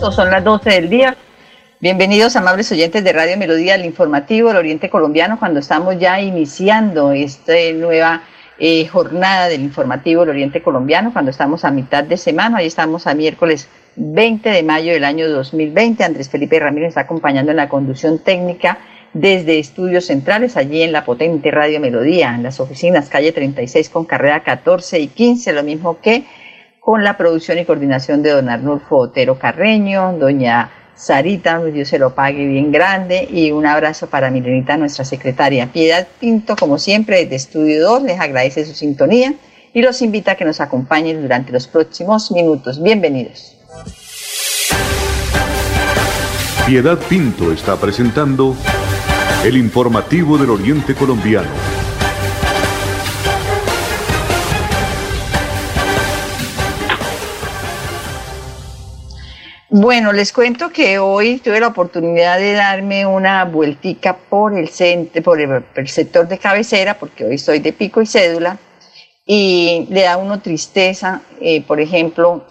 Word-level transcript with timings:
Son 0.00 0.30
las 0.30 0.44
12 0.44 0.70
del 0.70 0.90
día. 0.90 1.16
Bienvenidos, 1.80 2.36
amables 2.36 2.70
oyentes 2.70 3.02
de 3.02 3.12
Radio 3.12 3.36
Melodía, 3.38 3.74
el 3.74 3.84
informativo 3.84 4.48
del 4.48 4.58
Oriente 4.58 4.90
Colombiano, 4.90 5.38
cuando 5.38 5.58
estamos 5.60 5.98
ya 5.98 6.20
iniciando 6.20 7.12
esta 7.12 7.54
nueva 7.74 8.22
eh, 8.58 8.86
jornada 8.86 9.48
del 9.48 9.62
informativo 9.62 10.20
del 10.20 10.30
Oriente 10.30 10.62
Colombiano, 10.62 11.12
cuando 11.12 11.30
estamos 11.30 11.64
a 11.64 11.70
mitad 11.70 12.04
de 12.04 12.18
semana, 12.18 12.58
ahí 12.58 12.66
estamos 12.66 13.06
a 13.06 13.14
miércoles 13.14 13.68
20 13.96 14.48
de 14.50 14.62
mayo 14.62 14.92
del 14.92 15.04
año 15.04 15.28
2020. 15.30 16.04
Andrés 16.04 16.28
Felipe 16.28 16.60
Ramírez 16.60 16.90
está 16.90 17.00
acompañando 17.02 17.50
en 17.50 17.56
la 17.56 17.68
conducción 17.68 18.18
técnica 18.18 18.78
desde 19.14 19.58
Estudios 19.58 20.06
Centrales, 20.06 20.58
allí 20.58 20.82
en 20.82 20.92
la 20.92 21.06
potente 21.06 21.50
Radio 21.50 21.80
Melodía, 21.80 22.34
en 22.34 22.42
las 22.42 22.60
oficinas 22.60 23.08
calle 23.08 23.32
36 23.32 23.88
con 23.88 24.04
carrera 24.04 24.40
14 24.40 25.00
y 25.00 25.08
15, 25.08 25.52
lo 25.54 25.62
mismo 25.62 25.98
que 26.00 26.24
con 26.86 27.02
la 27.02 27.16
producción 27.16 27.58
y 27.58 27.64
coordinación 27.64 28.22
de 28.22 28.30
don 28.30 28.48
Arnulfo 28.48 28.98
Otero 28.98 29.36
Carreño, 29.40 30.12
doña 30.20 30.70
Sarita, 30.94 31.60
Dios 31.64 31.88
se 31.88 31.98
lo 31.98 32.14
pague 32.14 32.46
bien 32.46 32.70
grande, 32.70 33.26
y 33.28 33.50
un 33.50 33.66
abrazo 33.66 34.06
para 34.06 34.30
Milenita, 34.30 34.76
nuestra 34.76 35.04
secretaria. 35.04 35.66
Piedad 35.72 36.06
Pinto, 36.20 36.54
como 36.54 36.78
siempre, 36.78 37.24
desde 37.24 37.34
Estudio 37.34 37.82
2, 37.82 38.04
les 38.04 38.20
agradece 38.20 38.64
su 38.64 38.72
sintonía 38.72 39.34
y 39.74 39.82
los 39.82 40.00
invita 40.00 40.30
a 40.30 40.34
que 40.36 40.44
nos 40.44 40.60
acompañen 40.60 41.22
durante 41.22 41.50
los 41.50 41.66
próximos 41.66 42.30
minutos. 42.30 42.80
Bienvenidos. 42.80 43.56
Piedad 46.68 46.98
Pinto 47.08 47.50
está 47.50 47.74
presentando 47.74 48.54
el 49.44 49.56
informativo 49.56 50.38
del 50.38 50.50
Oriente 50.50 50.94
Colombiano. 50.94 51.48
Bueno, 59.78 60.14
les 60.14 60.32
cuento 60.32 60.70
que 60.70 60.98
hoy 60.98 61.36
tuve 61.36 61.60
la 61.60 61.66
oportunidad 61.66 62.38
de 62.38 62.54
darme 62.54 63.04
una 63.04 63.44
vueltica 63.44 64.16
por 64.16 64.58
el, 64.58 64.70
centro, 64.70 65.22
por 65.22 65.38
el, 65.38 65.88
sector 65.88 66.26
de 66.26 66.38
cabecera, 66.38 66.98
porque 66.98 67.26
hoy 67.26 67.36
soy 67.36 67.58
de 67.58 67.74
pico 67.74 68.00
y 68.00 68.06
cédula, 68.06 68.56
y 69.26 69.86
le 69.90 70.04
da 70.04 70.16
uno 70.16 70.40
tristeza, 70.40 71.20
eh, 71.42 71.60
por 71.60 71.78
ejemplo, 71.82 72.46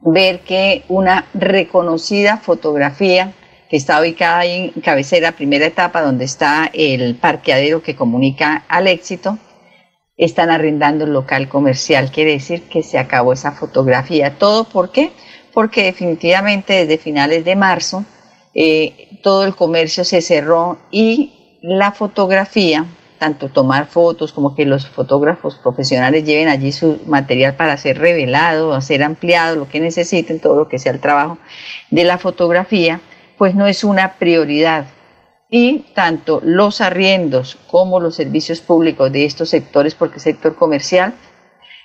ver 0.00 0.40
que 0.40 0.84
una 0.88 1.26
reconocida 1.34 2.38
fotografía 2.38 3.34
que 3.68 3.76
está 3.76 4.00
ubicada 4.00 4.38
ahí 4.38 4.72
en 4.74 4.80
cabecera, 4.80 5.32
primera 5.32 5.66
etapa, 5.66 6.00
donde 6.00 6.24
está 6.24 6.70
el 6.72 7.14
parqueadero 7.16 7.82
que 7.82 7.94
comunica 7.94 8.64
al 8.68 8.86
éxito, 8.86 9.36
están 10.16 10.48
arrendando 10.48 11.04
el 11.04 11.12
local 11.12 11.46
comercial. 11.50 12.10
Quiere 12.10 12.30
decir 12.30 12.62
que 12.70 12.82
se 12.82 12.98
acabó 12.98 13.34
esa 13.34 13.52
fotografía. 13.52 14.38
¿Todo 14.38 14.64
por 14.64 14.92
qué? 14.92 15.10
porque 15.10 15.27
definitivamente 15.66 16.86
desde 16.86 16.98
finales 16.98 17.44
de 17.44 17.56
marzo 17.56 18.04
eh, 18.54 19.18
todo 19.22 19.44
el 19.44 19.54
comercio 19.54 20.04
se 20.04 20.20
cerró 20.20 20.78
y 20.90 21.58
la 21.62 21.92
fotografía, 21.92 22.86
tanto 23.18 23.48
tomar 23.48 23.86
fotos 23.86 24.32
como 24.32 24.54
que 24.54 24.64
los 24.64 24.88
fotógrafos 24.88 25.56
profesionales 25.56 26.24
lleven 26.24 26.48
allí 26.48 26.72
su 26.72 26.98
material 27.06 27.54
para 27.56 27.76
ser 27.76 27.98
revelado, 27.98 28.74
hacer 28.74 29.02
ampliado, 29.02 29.56
lo 29.56 29.68
que 29.68 29.80
necesiten, 29.80 30.40
todo 30.40 30.56
lo 30.56 30.68
que 30.68 30.78
sea 30.78 30.92
el 30.92 31.00
trabajo 31.00 31.38
de 31.90 32.04
la 32.04 32.18
fotografía, 32.18 33.00
pues 33.36 33.54
no 33.54 33.66
es 33.66 33.84
una 33.84 34.14
prioridad. 34.14 34.86
Y 35.50 35.86
tanto 35.94 36.40
los 36.44 36.80
arriendos 36.80 37.58
como 37.70 38.00
los 38.00 38.16
servicios 38.16 38.60
públicos 38.60 39.10
de 39.12 39.24
estos 39.24 39.50
sectores, 39.50 39.94
porque 39.94 40.20
sector 40.20 40.56
comercial, 40.56 41.14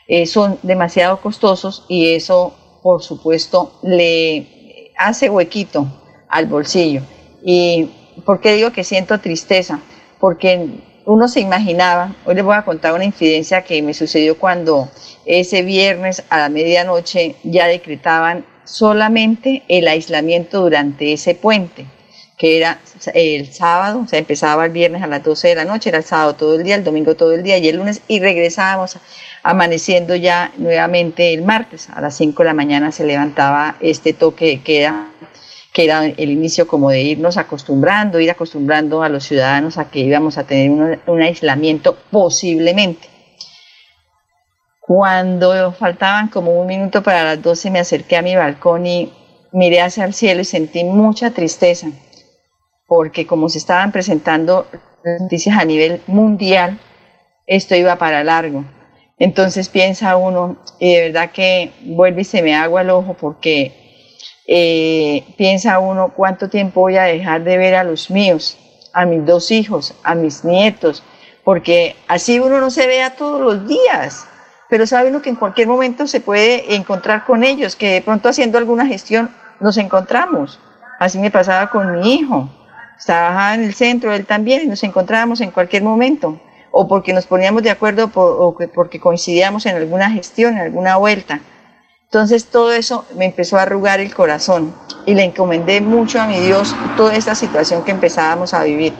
eh, 0.07 0.25
son 0.25 0.59
demasiado 0.63 1.21
costosos 1.21 1.85
y 1.87 2.15
eso 2.15 2.57
por 2.83 3.01
supuesto, 3.01 3.79
le 3.81 4.91
hace 4.97 5.29
huequito 5.29 5.87
al 6.27 6.45
bolsillo. 6.45 7.01
¿Y 7.41 7.89
por 8.25 8.41
qué 8.41 8.53
digo 8.53 8.71
que 8.71 8.83
siento 8.83 9.19
tristeza? 9.19 9.79
Porque 10.19 10.69
uno 11.05 11.27
se 11.27 11.39
imaginaba, 11.39 12.15
hoy 12.25 12.35
les 12.35 12.43
voy 12.43 12.55
a 12.55 12.65
contar 12.65 12.93
una 12.93 13.05
incidencia 13.05 13.63
que 13.63 13.81
me 13.81 13.93
sucedió 13.93 14.37
cuando 14.37 14.89
ese 15.25 15.61
viernes 15.63 16.23
a 16.29 16.37
la 16.39 16.49
medianoche 16.49 17.37
ya 17.43 17.67
decretaban 17.67 18.45
solamente 18.65 19.63
el 19.69 19.87
aislamiento 19.87 20.61
durante 20.61 21.13
ese 21.13 21.35
puente, 21.35 21.85
que 22.43 22.57
era 22.57 22.77
el 23.13 23.53
sábado, 23.53 24.01
o 24.03 24.05
sea, 24.09 24.19
empezaba 24.19 24.65
el 24.65 24.73
viernes 24.73 25.01
a 25.01 25.07
las 25.07 25.23
12 25.23 25.47
de 25.47 25.55
la 25.55 25.63
noche, 25.63 25.87
era 25.87 25.99
el 25.99 26.03
sábado 26.03 26.35
todo 26.35 26.55
el 26.55 26.63
día, 26.65 26.75
el 26.75 26.83
domingo 26.83 27.15
todo 27.15 27.31
el 27.31 27.41
día 27.41 27.57
y 27.57 27.69
el 27.69 27.77
lunes, 27.77 28.01
y 28.09 28.19
regresábamos 28.19 28.97
amaneciendo 29.43 30.13
ya 30.17 30.51
nuevamente 30.57 31.33
el 31.33 31.43
martes. 31.43 31.87
A 31.89 32.01
las 32.01 32.17
5 32.17 32.43
de 32.43 32.47
la 32.47 32.53
mañana 32.53 32.91
se 32.91 33.05
levantaba 33.05 33.77
este 33.79 34.11
toque 34.11 34.47
de 34.47 34.61
queda, 34.61 35.07
que 35.71 35.85
era 35.85 36.03
el 36.03 36.31
inicio 36.31 36.67
como 36.67 36.89
de 36.89 37.03
irnos 37.03 37.37
acostumbrando, 37.37 38.19
ir 38.19 38.31
acostumbrando 38.31 39.03
a 39.03 39.07
los 39.07 39.23
ciudadanos 39.23 39.77
a 39.77 39.89
que 39.89 39.99
íbamos 39.99 40.37
a 40.37 40.43
tener 40.43 40.99
un, 41.07 41.21
aislamiento 41.21 41.95
posiblemente. 42.11 43.07
Cuando 44.81 45.71
faltaban 45.71 46.27
como 46.27 46.59
un 46.59 46.67
minuto 46.67 47.01
para 47.03 47.23
las 47.23 47.41
12 47.41 47.71
me 47.71 47.79
acerqué 47.79 48.17
a 48.17 48.21
mi 48.21 48.35
balcón 48.35 48.85
y 48.85 49.13
miré 49.53 49.79
hacia 49.79 50.03
el 50.03 50.13
cielo 50.13 50.41
y 50.41 50.45
sentí 50.45 50.83
mucha 50.83 51.31
tristeza, 51.31 51.87
porque 52.87 53.25
como 53.25 53.49
se 53.49 53.57
estaban 53.57 53.91
presentando 53.91 54.67
noticias 55.19 55.57
a 55.57 55.65
nivel 55.65 56.01
mundial, 56.07 56.79
esto 57.47 57.75
iba 57.75 57.97
para 57.97 58.23
largo. 58.23 58.63
Entonces 59.19 59.69
piensa 59.69 60.15
uno, 60.17 60.57
y 60.79 60.93
de 60.95 61.01
verdad 61.09 61.31
que 61.31 61.71
vuelve 61.81 62.21
y 62.21 62.25
se 62.25 62.41
me 62.41 62.55
agua 62.55 62.81
el 62.81 62.89
ojo 62.89 63.15
porque 63.19 63.83
eh, 64.47 65.23
piensa 65.37 65.79
uno 65.79 66.13
cuánto 66.15 66.49
tiempo 66.49 66.81
voy 66.81 66.97
a 66.97 67.03
dejar 67.03 67.43
de 67.43 67.57
ver 67.57 67.75
a 67.75 67.83
los 67.83 68.09
míos, 68.09 68.57
a 68.93 69.05
mis 69.05 69.25
dos 69.25 69.51
hijos, 69.51 69.95
a 70.03 70.15
mis 70.15 70.43
nietos, 70.43 71.03
porque 71.43 71.95
así 72.07 72.39
uno 72.39 72.59
no 72.59 72.69
se 72.69 72.87
vea 72.87 73.15
todos 73.15 73.41
los 73.41 73.67
días, 73.67 74.27
pero 74.69 74.87
sabe 74.87 75.09
uno 75.09 75.21
que 75.21 75.29
en 75.29 75.35
cualquier 75.35 75.67
momento 75.67 76.07
se 76.07 76.19
puede 76.19 76.75
encontrar 76.75 77.25
con 77.25 77.43
ellos, 77.43 77.75
que 77.75 77.91
de 77.91 78.01
pronto 78.01 78.29
haciendo 78.29 78.57
alguna 78.57 78.85
gestión 78.85 79.29
nos 79.59 79.77
encontramos. 79.77 80.59
Así 80.99 81.19
me 81.19 81.31
pasaba 81.31 81.69
con 81.69 81.99
mi 81.99 82.15
hijo, 82.15 82.49
estaba 82.97 83.53
en 83.55 83.63
el 83.63 83.73
centro, 83.73 84.13
él 84.13 84.25
también, 84.25 84.63
y 84.63 84.65
nos 84.67 84.83
encontrábamos 84.83 85.41
en 85.41 85.51
cualquier 85.51 85.83
momento 85.83 86.39
o 86.71 86.87
porque 86.87 87.13
nos 87.13 87.27
poníamos 87.27 87.61
de 87.61 87.69
acuerdo 87.69 88.09
o 88.15 88.57
porque 88.73 88.99
coincidíamos 88.99 89.65
en 89.67 89.75
alguna 89.75 90.09
gestión, 90.09 90.55
en 90.55 90.61
alguna 90.63 90.97
vuelta. 90.97 91.39
Entonces 92.05 92.45
todo 92.45 92.71
eso 92.73 93.05
me 93.15 93.25
empezó 93.25 93.57
a 93.57 93.63
arrugar 93.63 93.99
el 93.99 94.13
corazón 94.13 94.73
y 95.05 95.13
le 95.13 95.23
encomendé 95.23 95.81
mucho 95.81 96.21
a 96.21 96.27
mi 96.27 96.39
Dios 96.39 96.75
toda 96.97 97.15
esta 97.15 97.35
situación 97.35 97.83
que 97.83 97.91
empezábamos 97.91 98.53
a 98.53 98.63
vivir. 98.63 98.93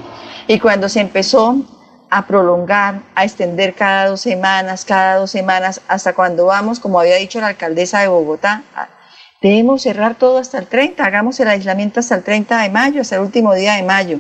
Y 0.48 0.60
cuando 0.60 0.88
se 0.88 1.00
empezó 1.00 1.56
a 2.10 2.28
prolongar, 2.28 3.02
a 3.16 3.24
extender 3.24 3.74
cada 3.74 4.08
dos 4.08 4.22
semanas, 4.22 4.86
cada 4.86 5.16
dos 5.18 5.32
semanas, 5.32 5.82
hasta 5.88 6.14
cuando 6.14 6.46
vamos, 6.46 6.80
como 6.80 7.00
había 7.00 7.16
dicho 7.16 7.40
la 7.40 7.48
alcaldesa 7.48 8.02
de 8.02 8.08
Bogotá, 8.08 8.62
debemos 9.44 9.82
cerrar 9.82 10.16
todo 10.16 10.38
hasta 10.38 10.58
el 10.58 10.68
30, 10.68 11.04
hagamos 11.04 11.38
el 11.42 11.50
aislamiento 11.50 12.00
hasta 12.00 12.16
el 12.16 12.24
30 12.24 12.62
de 12.64 12.70
mayo, 12.70 13.02
hasta 13.02 13.18
el 13.18 13.22
último 13.22 13.54
día 13.54 13.74
de 13.74 13.84
mayo. 13.84 14.20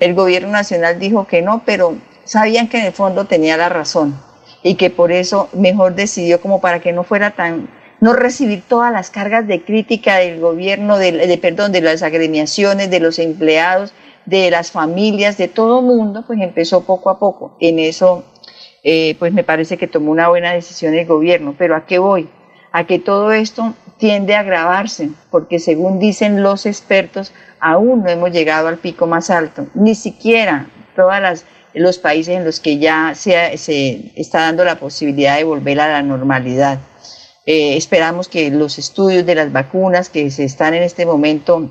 El 0.00 0.14
gobierno 0.14 0.50
nacional 0.50 0.98
dijo 0.98 1.26
que 1.26 1.40
no, 1.40 1.62
pero 1.64 1.94
sabían 2.24 2.68
que 2.68 2.78
en 2.80 2.86
el 2.86 2.92
fondo 2.92 3.26
tenía 3.26 3.56
la 3.56 3.68
razón 3.68 4.20
y 4.64 4.74
que 4.74 4.90
por 4.90 5.12
eso 5.12 5.48
mejor 5.52 5.94
decidió 5.94 6.40
como 6.40 6.60
para 6.60 6.80
que 6.80 6.92
no 6.92 7.04
fuera 7.04 7.30
tan 7.30 7.70
no 8.00 8.12
recibir 8.12 8.62
todas 8.68 8.92
las 8.92 9.10
cargas 9.10 9.46
de 9.46 9.62
crítica 9.62 10.16
del 10.16 10.40
gobierno, 10.40 10.98
de, 10.98 11.38
perdón, 11.40 11.72
de 11.72 11.80
las 11.80 12.02
agremiaciones, 12.02 12.90
de 12.90 13.00
los 13.00 13.18
empleados, 13.18 13.94
de 14.26 14.50
las 14.50 14.70
familias, 14.70 15.38
de 15.38 15.48
todo 15.48 15.80
mundo, 15.80 16.24
pues 16.26 16.40
empezó 16.40 16.82
poco 16.84 17.08
a 17.08 17.18
poco. 17.18 17.56
En 17.58 17.78
eso, 17.78 18.24
eh, 18.82 19.16
pues 19.18 19.32
me 19.32 19.44
parece 19.44 19.78
que 19.78 19.86
tomó 19.86 20.10
una 20.10 20.28
buena 20.28 20.52
decisión 20.52 20.92
el 20.92 21.06
gobierno. 21.06 21.54
Pero 21.56 21.74
¿a 21.74 21.86
qué 21.86 21.98
voy? 21.98 22.28
A 22.70 22.86
que 22.86 22.98
todo 22.98 23.32
esto 23.32 23.74
tiende 23.98 24.34
a 24.34 24.40
agravarse, 24.40 25.10
porque 25.30 25.58
según 25.58 25.98
dicen 25.98 26.42
los 26.42 26.66
expertos, 26.66 27.32
aún 27.60 28.02
no 28.02 28.10
hemos 28.10 28.30
llegado 28.30 28.68
al 28.68 28.78
pico 28.78 29.06
más 29.06 29.30
alto. 29.30 29.66
Ni 29.74 29.94
siquiera 29.94 30.68
todas 30.94 31.20
las 31.20 31.44
los 31.76 31.98
países 31.98 32.34
en 32.34 32.44
los 32.44 32.58
que 32.58 32.78
ya 32.78 33.14
se, 33.14 33.58
se 33.58 34.12
está 34.16 34.40
dando 34.40 34.64
la 34.64 34.76
posibilidad 34.76 35.36
de 35.36 35.44
volver 35.44 35.78
a 35.80 35.88
la 35.88 36.02
normalidad. 36.02 36.78
Eh, 37.44 37.76
esperamos 37.76 38.28
que 38.28 38.50
los 38.50 38.78
estudios 38.78 39.26
de 39.26 39.34
las 39.34 39.52
vacunas 39.52 40.08
que 40.08 40.30
se 40.30 40.44
están 40.44 40.72
en 40.72 40.82
este 40.82 41.04
momento 41.04 41.70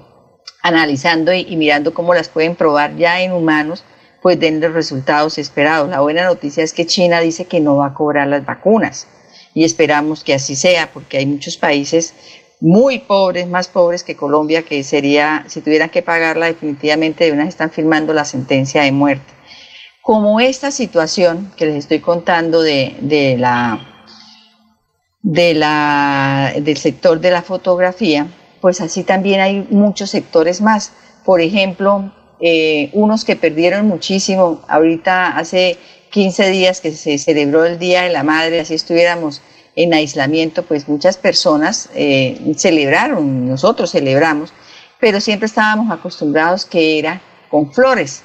analizando 0.62 1.34
y, 1.34 1.42
y, 1.50 1.58
mirando 1.58 1.94
cómo 1.94 2.14
las 2.14 2.30
pueden 2.30 2.56
probar 2.56 2.96
ya 2.96 3.22
en 3.22 3.34
humanos, 3.34 3.84
pues 4.22 4.40
den 4.40 4.62
los 4.62 4.74
resultados 4.74 5.40
esperados. 5.40 5.90
La 5.90 6.02
buena 6.02 6.24
noticia 6.24 6.64
es 6.64 6.74
que 6.74 6.86
China 6.86 7.20
dice 7.20 7.46
que 7.46 7.60
no 7.60 7.78
va 7.78 7.88
a 7.88 7.94
cobrar 7.96 8.28
las 8.28 8.46
vacunas 8.46 9.08
y 9.56 9.64
esperamos 9.64 10.24
que 10.24 10.34
así 10.34 10.56
sea, 10.56 10.92
porque 10.94 11.18
hay 11.18 11.26
muchos 11.26 11.58
países 11.58 12.14
muy 12.60 13.00
pobres, 13.00 13.48
más 13.48 13.70
pobres 13.70 14.04
que 14.04 14.16
Colombia, 14.16 14.64
que 14.64 14.84
sería, 14.84 15.46
si 15.48 15.62
tuvieran 15.62 15.90
que 15.90 16.02
pagarla 16.02 16.48
definitivamente, 16.48 17.24
de 17.24 17.32
unas 17.32 17.48
están 17.48 17.72
firmando 17.72 18.14
la 18.14 18.26
sentencia 18.26 18.84
de 18.84 18.92
muerte. 18.92 19.34
Como 20.02 20.40
esta 20.42 20.72
situación 20.72 21.54
que 21.56 21.66
les 21.66 21.76
estoy 21.76 22.00
contando 22.00 22.62
de, 22.62 22.98
de 23.00 23.38
la, 23.38 23.80
de 25.22 25.54
la, 25.54 26.54
del 26.62 26.78
sector 26.78 27.22
de 27.22 27.32
la 27.32 27.42
fotografía, 27.42 28.28
pues 28.60 28.82
así 28.82 29.04
también 29.04 29.40
hay 29.40 29.66
muchos 29.70 30.10
sectores 30.10 30.60
más. 30.60 30.92
Por 31.24 31.40
ejemplo, 31.40 32.12
eh, 32.40 32.90
unos 32.94 33.26
que 33.26 33.36
perdieron 33.36 33.88
muchísimo. 33.88 34.62
Ahorita 34.68 35.38
hace 35.38 35.78
15 36.12 36.50
días 36.50 36.82
que 36.82 36.92
se 36.92 37.18
celebró 37.18 37.66
el 37.66 37.80
Día 37.80 38.04
de 38.04 38.10
la 38.10 38.24
Madre, 38.24 38.60
así 38.60 38.74
estuviéramos 38.74 39.42
en 39.76 39.94
aislamiento, 39.94 40.64
pues 40.64 40.88
muchas 40.88 41.18
personas 41.18 41.90
eh, 41.94 42.40
celebraron, 42.56 43.48
nosotros 43.48 43.92
celebramos, 43.92 44.54
pero 45.00 45.20
siempre 45.20 45.48
estábamos 45.48 45.92
acostumbrados 45.92 46.66
que 46.66 47.00
era 47.00 47.22
con 47.50 47.74
flores. 47.74 48.24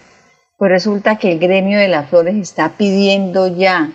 Pues 0.56 0.70
resulta 0.70 1.18
que 1.18 1.32
el 1.32 1.38
gremio 1.38 1.78
de 1.78 1.88
las 1.88 2.08
flores 2.08 2.36
está 2.36 2.76
pidiendo 2.76 3.48
ya 3.56 3.92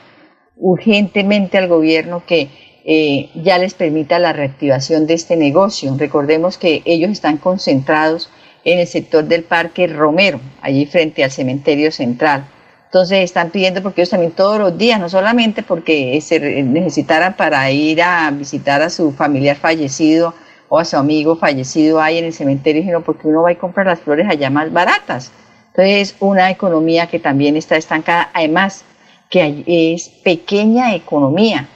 urgentemente 0.57 1.57
al 1.57 1.67
gobierno 1.67 2.23
que 2.25 2.49
eh, 2.83 3.29
ya 3.35 3.57
les 3.57 3.73
permita 3.73 4.19
la 4.19 4.33
reactivación 4.33 5.07
de 5.07 5.13
este 5.13 5.37
negocio. 5.37 5.95
Recordemos 5.97 6.57
que 6.57 6.81
ellos 6.85 7.11
están 7.11 7.37
concentrados 7.37 8.29
en 8.65 8.79
el 8.79 8.87
sector 8.87 9.23
del 9.23 9.43
Parque 9.43 9.87
Romero, 9.87 10.41
allí 10.61 10.85
frente 10.85 11.23
al 11.23 11.31
cementerio 11.31 11.91
central. 11.91 12.45
Entonces 12.85 13.19
están 13.19 13.51
pidiendo, 13.51 13.81
porque 13.83 14.01
ellos 14.01 14.09
también 14.09 14.31
todos 14.31 14.57
los 14.57 14.77
días, 14.77 14.99
no 14.99 15.07
solamente 15.07 15.63
porque 15.63 16.19
se 16.21 16.39
necesitaran 16.63 17.35
para 17.35 17.69
ir 17.71 18.01
a 18.01 18.31
visitar 18.31 18.81
a 18.81 18.89
su 18.89 19.11
familiar 19.11 19.55
fallecido 19.55 20.33
o 20.69 20.79
a 20.79 20.85
su 20.85 20.97
amigo 20.97 21.35
fallecido 21.35 22.01
ahí 22.01 22.17
en 22.17 22.25
el 22.25 22.33
cementerio, 22.33 22.81
sino 22.83 23.01
porque 23.01 23.27
uno 23.27 23.43
va 23.43 23.51
y 23.51 23.55
compra 23.55 23.83
las 23.83 23.99
flores 23.99 24.27
allá 24.29 24.49
más 24.49 24.71
baratas. 24.73 25.31
Entonces 25.67 26.13
es 26.13 26.15
una 26.19 26.49
economía 26.49 27.07
que 27.07 27.19
también 27.19 27.57
está 27.57 27.75
estancada, 27.75 28.29
además 28.33 28.83
que 29.29 29.63
es 29.67 30.09
pequeña 30.23 30.95
economía, 30.95 31.67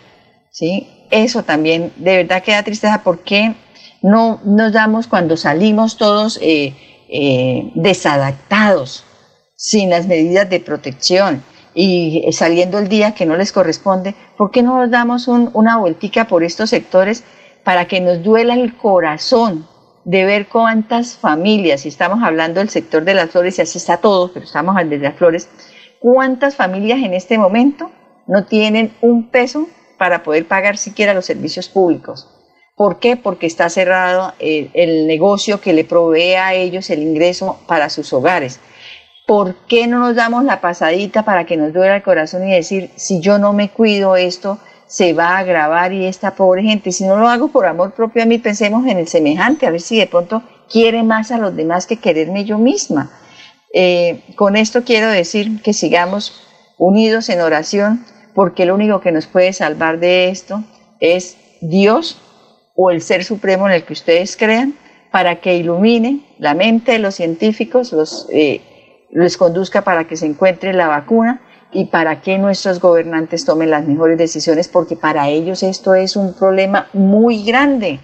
¿sí? 0.52 0.88
Eso 1.12 1.44
también 1.44 1.92
de 1.98 2.18
verdad 2.18 2.42
queda 2.42 2.64
tristeza 2.64 3.02
porque 3.04 3.56
no 4.02 4.40
nos 4.46 4.74
damos 4.74 5.08
cuando 5.08 5.38
salimos 5.38 5.98
todos 5.98 6.40
eh, 6.42 6.76
eh, 7.10 7.72
desadaptados, 7.76 9.04
sin 9.56 9.90
las 9.90 10.08
medidas 10.08 10.50
de 10.50 10.60
protección 10.60 11.44
y 11.74 12.26
saliendo 12.32 12.80
el 12.80 12.88
día 12.88 13.14
que 13.14 13.26
no 13.26 13.36
les 13.36 13.52
corresponde, 13.52 14.16
¿por 14.38 14.52
qué 14.52 14.64
no 14.64 14.78
nos 14.78 14.90
damos 14.90 15.28
una 15.28 15.78
vueltica 15.78 16.28
por 16.28 16.44
estos 16.44 16.70
sectores 16.70 17.24
para 17.64 17.86
que 17.86 18.02
nos 18.02 18.24
duela 18.24 18.56
el 18.56 18.76
corazón 18.76 19.68
de 20.06 20.26
ver 20.26 20.48
cuántas 20.48 21.14
familias, 21.16 21.86
y 21.86 21.90
estamos 21.90 22.24
hablando 22.24 22.60
del 22.60 22.70
sector 22.70 23.04
de 23.04 23.14
las 23.14 23.30
flores, 23.30 23.60
y 23.60 23.62
así 23.62 23.78
está 23.78 23.98
todo, 23.98 24.32
pero 24.34 24.46
estamos 24.46 24.72
hablando 24.72 24.96
de 24.96 25.04
las 25.04 25.16
flores, 25.16 25.50
cuántas 26.00 26.56
familias 26.56 27.00
en 27.00 27.14
este 27.14 27.38
momento 27.38 27.92
no 28.28 28.46
tienen 28.46 28.94
un 29.02 29.30
peso 29.30 29.68
para 29.98 30.24
poder 30.24 30.48
pagar 30.48 30.78
siquiera 30.78 31.14
los 31.14 31.26
servicios 31.26 31.70
públicos? 31.70 32.28
¿Por 32.80 33.00
qué? 33.00 33.18
Porque 33.18 33.46
está 33.46 33.68
cerrado 33.68 34.32
el, 34.40 34.72
el, 34.74 35.06
negocio 35.06 35.60
que 35.60 35.74
le 35.74 35.84
provee 35.84 36.36
a 36.36 36.54
ellos 36.54 36.90
el 36.90 37.02
ingreso 37.02 37.60
para 37.68 37.90
sus 37.90 38.14
hogares. 38.14 38.62
¿Por 39.28 39.56
qué 39.68 39.86
no 39.86 40.00
nos 40.00 40.16
damos 40.16 40.46
la 40.46 40.62
pasadita 40.62 41.26
para 41.26 41.46
que 41.46 41.58
nos 41.58 41.74
duela 41.74 41.98
el 41.98 42.04
corazón 42.04 42.48
y 42.48 42.54
decir, 42.54 42.90
si 42.96 43.20
yo 43.20 43.38
no 43.38 43.52
me 43.52 43.68
cuido 43.68 44.16
esto, 44.16 44.60
se 44.88 45.12
va 45.12 45.32
a 45.32 45.40
agravar 45.40 45.92
y 45.92 46.06
esta 46.06 46.36
pobre 46.36 46.64
gente, 46.64 46.94
si 46.94 47.04
no 47.04 47.18
lo 47.18 47.28
hago 47.28 47.50
por 47.50 47.66
amor 47.66 47.92
propio 47.92 48.24
a 48.24 48.26
mí, 48.26 48.38
pensemos 48.38 48.88
en 48.88 48.98
el 48.98 49.10
semejante, 49.10 49.68
a 49.68 49.72
ver 49.72 49.82
si 49.82 49.98
de 49.98 50.08
pronto 50.08 50.42
quiere 50.72 51.04
más 51.04 51.32
a 51.32 51.38
los 51.38 51.54
demás 51.58 51.86
que 51.86 51.98
quererme 51.98 52.46
yo 52.46 52.58
misma. 52.58 53.12
Eh, 53.74 54.24
con 54.38 54.56
esto 54.56 54.86
quiero 54.86 55.10
decir 55.10 55.62
que 55.64 55.74
sigamos 55.74 56.48
unidos 56.78 57.28
en 57.28 57.42
oración, 57.42 58.06
porque 58.34 58.66
lo 58.66 58.74
único 58.74 59.02
que 59.02 59.12
nos 59.12 59.28
puede 59.28 59.52
salvar 59.52 60.00
de 60.00 60.30
esto 60.30 60.64
es 61.02 61.36
Dios 61.60 62.22
o 62.82 62.92
el 62.92 63.02
ser 63.02 63.26
supremo 63.26 63.68
en 63.68 63.74
el 63.74 63.84
que 63.84 63.92
ustedes 63.92 64.38
crean, 64.38 64.74
para 65.12 65.42
que 65.42 65.58
ilumine 65.58 66.22
la 66.38 66.54
mente 66.54 66.94
de 66.94 67.00
los 67.00 67.16
científicos, 67.16 67.92
los, 67.92 68.26
eh, 68.32 68.62
les 69.12 69.36
conduzca 69.36 69.82
para 69.82 70.06
que 70.06 70.16
se 70.16 70.26
encuentre 70.26 70.72
la 70.72 70.88
vacuna 70.88 71.42
y 71.74 71.86
para 71.86 72.22
que 72.22 72.38
nuestros 72.38 72.80
gobernantes 72.80 73.44
tomen 73.44 73.70
las 73.70 73.86
mejores 73.86 74.18
decisiones, 74.18 74.70
porque 74.70 74.96
para 74.96 75.28
ellos 75.28 75.62
esto 75.62 75.94
es 75.94 76.16
un 76.16 76.34
problema 76.34 76.88
muy 76.94 77.44
grande, 77.44 78.00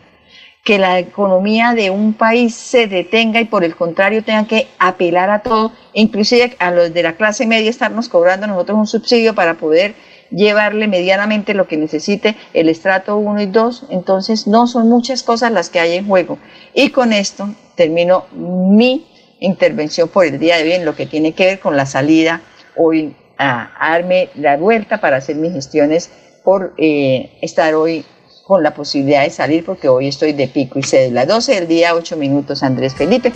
que 0.65 0.77
la 0.77 0.99
economía 0.99 1.73
de 1.73 1.89
un 1.89 2.13
país 2.13 2.53
se 2.53 2.87
detenga 2.87 3.39
y 3.39 3.45
por 3.45 3.63
el 3.63 3.77
contrario 3.77 4.25
tengan 4.25 4.45
que 4.45 4.67
apelar 4.77 5.29
a 5.29 5.39
todo, 5.39 5.71
inclusive 5.93 6.53
a 6.59 6.71
los 6.71 6.93
de 6.93 7.01
la 7.01 7.13
clase 7.13 7.47
media 7.47 7.69
estarnos 7.69 8.09
cobrando 8.09 8.45
nosotros 8.45 8.77
un 8.77 8.87
subsidio 8.87 9.35
para 9.35 9.53
poder 9.53 9.95
llevarle 10.31 10.87
medianamente 10.87 11.53
lo 11.53 11.67
que 11.67 11.77
necesite 11.77 12.35
el 12.53 12.69
estrato 12.69 13.17
1 13.17 13.41
y 13.41 13.45
2, 13.47 13.85
entonces 13.89 14.47
no 14.47 14.67
son 14.67 14.89
muchas 14.89 15.23
cosas 15.23 15.51
las 15.51 15.69
que 15.69 15.79
hay 15.79 15.93
en 15.93 16.07
juego. 16.07 16.37
Y 16.73 16.89
con 16.89 17.13
esto 17.13 17.49
termino 17.75 18.25
mi 18.33 19.07
intervención 19.39 20.09
por 20.09 20.25
el 20.25 20.39
día 20.39 20.57
de 20.57 20.63
hoy 20.63 20.71
en 20.73 20.85
lo 20.85 20.95
que 20.95 21.05
tiene 21.05 21.33
que 21.33 21.45
ver 21.45 21.59
con 21.59 21.75
la 21.75 21.85
salida 21.85 22.41
hoy 22.75 23.15
a, 23.37 23.71
darme 23.79 24.29
la 24.35 24.57
vuelta 24.57 24.99
para 24.99 25.17
hacer 25.17 25.35
mis 25.35 25.53
gestiones 25.53 26.09
por 26.43 26.73
eh, 26.77 27.37
estar 27.41 27.73
hoy 27.75 28.05
con 28.45 28.61
la 28.61 28.73
posibilidad 28.73 29.23
de 29.23 29.31
salir 29.31 29.65
porque 29.65 29.87
hoy 29.89 30.07
estoy 30.07 30.33
de 30.33 30.47
pico 30.47 30.79
y 30.79 30.83
cédula. 30.83 31.25
12 31.25 31.55
del 31.55 31.67
día, 31.67 31.95
8 31.95 32.15
minutos, 32.15 32.61
Andrés 32.63 32.93
Felipe. 32.93 33.33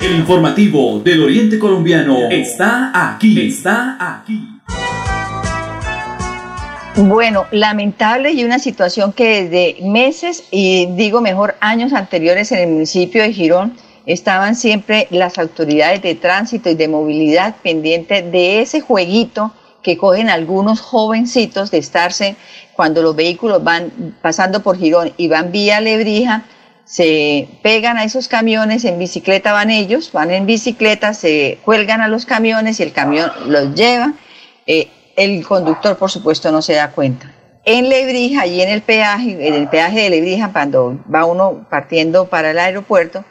El 0.00 0.14
informativo 0.14 1.00
del 1.00 1.24
Oriente 1.24 1.58
Colombiano 1.58 2.30
está 2.30 2.92
aquí, 3.14 3.48
está 3.48 3.96
aquí. 3.98 4.57
Bueno, 7.00 7.46
lamentable 7.52 8.32
y 8.32 8.42
una 8.42 8.58
situación 8.58 9.12
que 9.12 9.44
desde 9.44 9.82
meses 9.86 10.42
y 10.50 10.86
digo 10.96 11.20
mejor 11.20 11.54
años 11.60 11.92
anteriores 11.92 12.50
en 12.50 12.58
el 12.58 12.68
municipio 12.70 13.22
de 13.22 13.32
Girón 13.32 13.76
estaban 14.04 14.56
siempre 14.56 15.06
las 15.10 15.38
autoridades 15.38 16.02
de 16.02 16.16
tránsito 16.16 16.70
y 16.70 16.74
de 16.74 16.88
movilidad 16.88 17.54
pendientes 17.62 18.32
de 18.32 18.62
ese 18.62 18.80
jueguito 18.80 19.52
que 19.80 19.96
cogen 19.96 20.28
algunos 20.28 20.80
jovencitos 20.80 21.70
de 21.70 21.78
estarse 21.78 22.34
cuando 22.74 23.00
los 23.00 23.14
vehículos 23.14 23.62
van 23.62 24.16
pasando 24.20 24.64
por 24.64 24.76
Girón 24.76 25.12
y 25.16 25.28
van 25.28 25.52
vía 25.52 25.80
Lebrija, 25.80 26.46
se 26.84 27.48
pegan 27.62 27.96
a 27.96 28.02
esos 28.02 28.26
camiones, 28.26 28.84
en 28.84 28.98
bicicleta 28.98 29.52
van 29.52 29.70
ellos, 29.70 30.10
van 30.10 30.32
en 30.32 30.46
bicicleta, 30.46 31.14
se 31.14 31.60
cuelgan 31.64 32.00
a 32.00 32.08
los 32.08 32.26
camiones 32.26 32.80
y 32.80 32.82
el 32.82 32.92
camión 32.92 33.30
los 33.46 33.72
lleva. 33.76 34.14
Eh, 34.66 34.88
el 35.18 35.44
conductor, 35.44 35.96
por 35.98 36.10
supuesto, 36.10 36.52
no 36.52 36.62
se 36.62 36.74
da 36.74 36.92
cuenta. 36.92 37.32
En 37.64 37.88
Lebrija, 37.88 38.46
y 38.46 38.62
en 38.62 38.68
el 38.68 38.82
peaje, 38.82 39.48
en 39.48 39.52
el 39.52 39.68
peaje 39.68 40.02
de 40.02 40.10
Lebrija, 40.10 40.52
cuando 40.52 40.96
va 41.12 41.24
uno 41.24 41.66
partiendo 41.68 42.26
para 42.26 42.52
el 42.52 42.58
aeropuerto, 42.58 43.24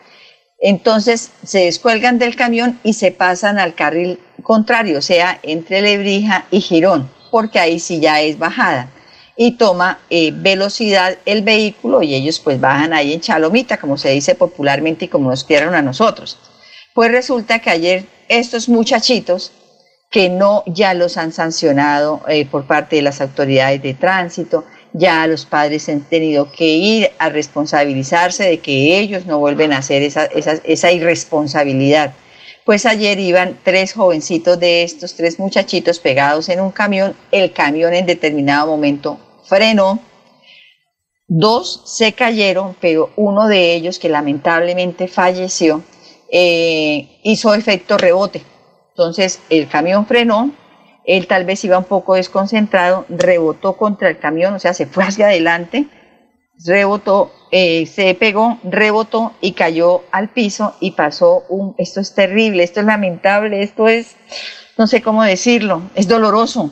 entonces 0.59 1.31
se 1.43 1.59
descuelgan 1.65 2.19
del 2.19 2.35
camión 2.35 2.77
y 2.83 2.93
se 2.93 3.11
pasan 3.11 3.57
al 3.57 3.73
carril 3.73 4.19
contrario, 4.43 4.99
o 4.99 5.01
sea, 5.01 5.39
entre 5.43 5.81
Lebrija 5.81 6.45
y 6.51 6.59
Girón, 6.59 7.09
porque 7.31 7.59
ahí 7.59 7.79
sí 7.79 8.01
ya 8.01 8.21
es 8.21 8.37
bajada. 8.37 8.89
Y 9.37 9.51
toma 9.51 9.99
eh, 10.09 10.31
velocidad 10.33 11.17
el 11.25 11.41
vehículo 11.43 12.01
y 12.01 12.15
ellos 12.15 12.39
pues 12.39 12.59
bajan 12.59 12.91
ahí 12.91 13.13
en 13.13 13.21
Chalomita, 13.21 13.77
como 13.77 13.97
se 13.97 14.09
dice 14.09 14.35
popularmente 14.35 15.05
y 15.05 15.07
como 15.07 15.29
nos 15.29 15.45
quieran 15.45 15.73
a 15.73 15.81
nosotros. 15.81 16.37
Pues 16.93 17.11
resulta 17.11 17.59
que 17.59 17.69
ayer 17.69 18.05
estos 18.27 18.67
muchachitos 18.67 19.53
que 20.09 20.29
no 20.29 20.63
ya 20.65 20.93
los 20.93 21.17
han 21.17 21.31
sancionado 21.31 22.21
eh, 22.27 22.45
por 22.45 22.65
parte 22.65 22.97
de 22.97 23.01
las 23.01 23.19
autoridades 23.19 23.81
de 23.81 23.93
tránsito, 23.93 24.65
ya 24.93 25.27
los 25.27 25.45
padres 25.45 25.89
han 25.89 26.01
tenido 26.01 26.51
que 26.51 26.65
ir 26.65 27.11
a 27.19 27.29
responsabilizarse 27.29 28.45
de 28.45 28.59
que 28.59 28.99
ellos 28.99 29.25
no 29.25 29.39
vuelven 29.39 29.73
a 29.73 29.79
hacer 29.79 30.01
esa, 30.01 30.25
esa, 30.25 30.53
esa 30.63 30.91
irresponsabilidad. 30.91 32.13
Pues 32.65 32.85
ayer 32.85 33.19
iban 33.19 33.59
tres 33.63 33.93
jovencitos 33.93 34.59
de 34.59 34.83
estos, 34.83 35.15
tres 35.15 35.39
muchachitos 35.39 35.99
pegados 35.99 36.49
en 36.49 36.61
un 36.61 36.71
camión, 36.71 37.15
el 37.31 37.51
camión 37.53 37.93
en 37.93 38.05
determinado 38.05 38.67
momento 38.67 39.19
frenó, 39.45 39.99
dos 41.27 41.83
se 41.85 42.13
cayeron, 42.13 42.75
pero 42.79 43.11
uno 43.17 43.47
de 43.47 43.73
ellos, 43.73 43.99
que 43.99 44.09
lamentablemente 44.09 45.07
falleció, 45.07 45.83
eh, 46.31 47.19
hizo 47.23 47.53
efecto 47.53 47.97
rebote 47.97 48.43
Entonces 48.97 49.41
el 49.51 49.67
camión 49.67 50.07
frenó, 50.07 50.49
él 51.05 51.27
tal 51.27 51.45
vez 51.45 51.63
iba 51.63 51.77
un 51.77 51.83
poco 51.83 52.15
desconcentrado, 52.15 53.05
rebotó 53.09 53.77
contra 53.77 54.09
el 54.09 54.17
camión, 54.17 54.55
o 54.55 54.59
sea, 54.59 54.73
se 54.73 54.87
fue 54.87 55.03
hacia 55.03 55.27
adelante, 55.27 55.85
rebotó, 56.65 57.31
eh, 57.51 57.85
se 57.85 58.15
pegó, 58.15 58.57
rebotó 58.63 59.33
y 59.39 59.51
cayó 59.51 60.01
al 60.11 60.29
piso 60.29 60.73
y 60.79 60.91
pasó 60.91 61.43
un, 61.47 61.75
esto 61.77 61.99
es 61.99 62.15
terrible, 62.15 62.63
esto 62.63 62.79
es 62.79 62.87
lamentable, 62.87 63.61
esto 63.61 63.87
es, 63.87 64.15
no 64.79 64.87
sé 64.87 65.03
cómo 65.03 65.21
decirlo, 65.21 65.83
es 65.93 66.07
doloroso. 66.07 66.71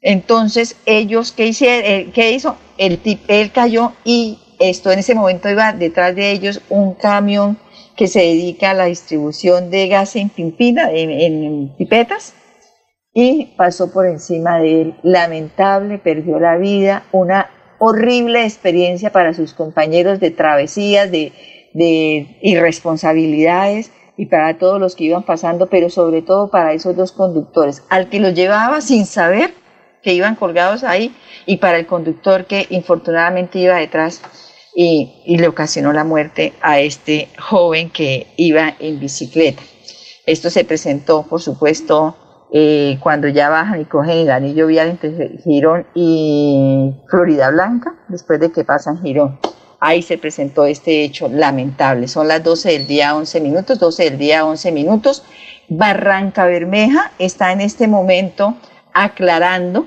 Entonces, 0.00 0.76
ellos, 0.86 1.32
¿qué, 1.32 1.48
hicieron, 1.48 1.84
eh, 1.84 2.10
¿qué 2.14 2.32
hizo? 2.32 2.56
El, 2.78 2.98
él 3.28 3.52
cayó 3.52 3.92
y 4.04 4.38
esto 4.58 4.90
en 4.90 5.00
ese 5.00 5.14
momento 5.14 5.50
iba 5.50 5.74
detrás 5.74 6.16
de 6.16 6.30
ellos 6.30 6.62
un 6.70 6.94
camión 6.94 7.58
que 7.96 8.08
se 8.08 8.20
dedica 8.20 8.70
a 8.70 8.74
la 8.74 8.86
distribución 8.86 9.70
de 9.70 9.88
gas 9.88 10.16
en 10.16 10.28
pimpina, 10.28 10.90
en, 10.90 11.74
pipetas, 11.76 12.34
y 13.14 13.54
pasó 13.56 13.92
por 13.92 14.06
encima 14.06 14.58
de 14.58 14.82
él. 14.82 14.94
Lamentable, 15.02 15.98
perdió 15.98 16.40
la 16.40 16.56
vida, 16.56 17.04
una 17.12 17.50
horrible 17.78 18.44
experiencia 18.44 19.10
para 19.10 19.34
sus 19.34 19.52
compañeros 19.52 20.20
de 20.20 20.30
travesías, 20.30 21.10
de, 21.10 21.32
irresponsabilidades 22.42 23.90
y 24.18 24.26
para 24.26 24.58
todos 24.58 24.78
los 24.78 24.94
que 24.94 25.04
iban 25.04 25.22
pasando, 25.22 25.68
pero 25.68 25.88
sobre 25.88 26.20
todo 26.20 26.50
para 26.50 26.74
esos 26.74 26.94
dos 26.94 27.12
conductores, 27.12 27.82
al 27.88 28.10
que 28.10 28.20
los 28.20 28.34
llevaba 28.34 28.82
sin 28.82 29.06
saber 29.06 29.54
que 30.02 30.12
iban 30.12 30.34
colgados 30.34 30.84
ahí 30.84 31.14
y 31.46 31.56
para 31.56 31.78
el 31.78 31.86
conductor 31.86 32.44
que 32.44 32.66
infortunadamente 32.68 33.58
iba 33.58 33.76
detrás 33.76 34.20
y, 34.74 35.36
le 35.36 35.48
ocasionó 35.48 35.92
la 35.92 36.04
muerte 36.04 36.54
a 36.62 36.80
este 36.80 37.28
joven 37.38 37.90
que 37.90 38.28
iba 38.36 38.74
en 38.78 39.00
bicicleta. 39.00 39.62
Esto 40.26 40.50
se 40.50 40.64
presentó, 40.64 41.24
por 41.24 41.40
supuesto, 41.42 42.16
eh, 42.52 42.98
cuando 43.00 43.28
ya 43.28 43.48
bajan 43.48 43.80
y 43.80 43.84
cogen 43.86 44.18
el 44.18 44.30
anillo 44.30 44.66
vial 44.66 44.90
entre 44.90 45.38
Girón 45.38 45.86
y 45.94 46.92
Florida 47.08 47.50
Blanca, 47.50 47.94
después 48.08 48.40
de 48.40 48.52
que 48.52 48.64
pasan 48.64 49.02
Girón. 49.02 49.38
Ahí 49.80 50.02
se 50.02 50.16
presentó 50.16 50.64
este 50.64 51.02
hecho 51.02 51.28
lamentable. 51.28 52.06
Son 52.06 52.28
las 52.28 52.44
12 52.44 52.70
del 52.70 52.86
día 52.86 53.16
11 53.16 53.40
minutos, 53.40 53.78
12 53.80 54.04
del 54.04 54.18
día 54.18 54.44
11 54.44 54.70
minutos. 54.70 55.24
Barranca 55.68 56.46
Bermeja 56.46 57.10
está 57.18 57.50
en 57.50 57.60
este 57.60 57.88
momento 57.88 58.54
aclarando 58.92 59.86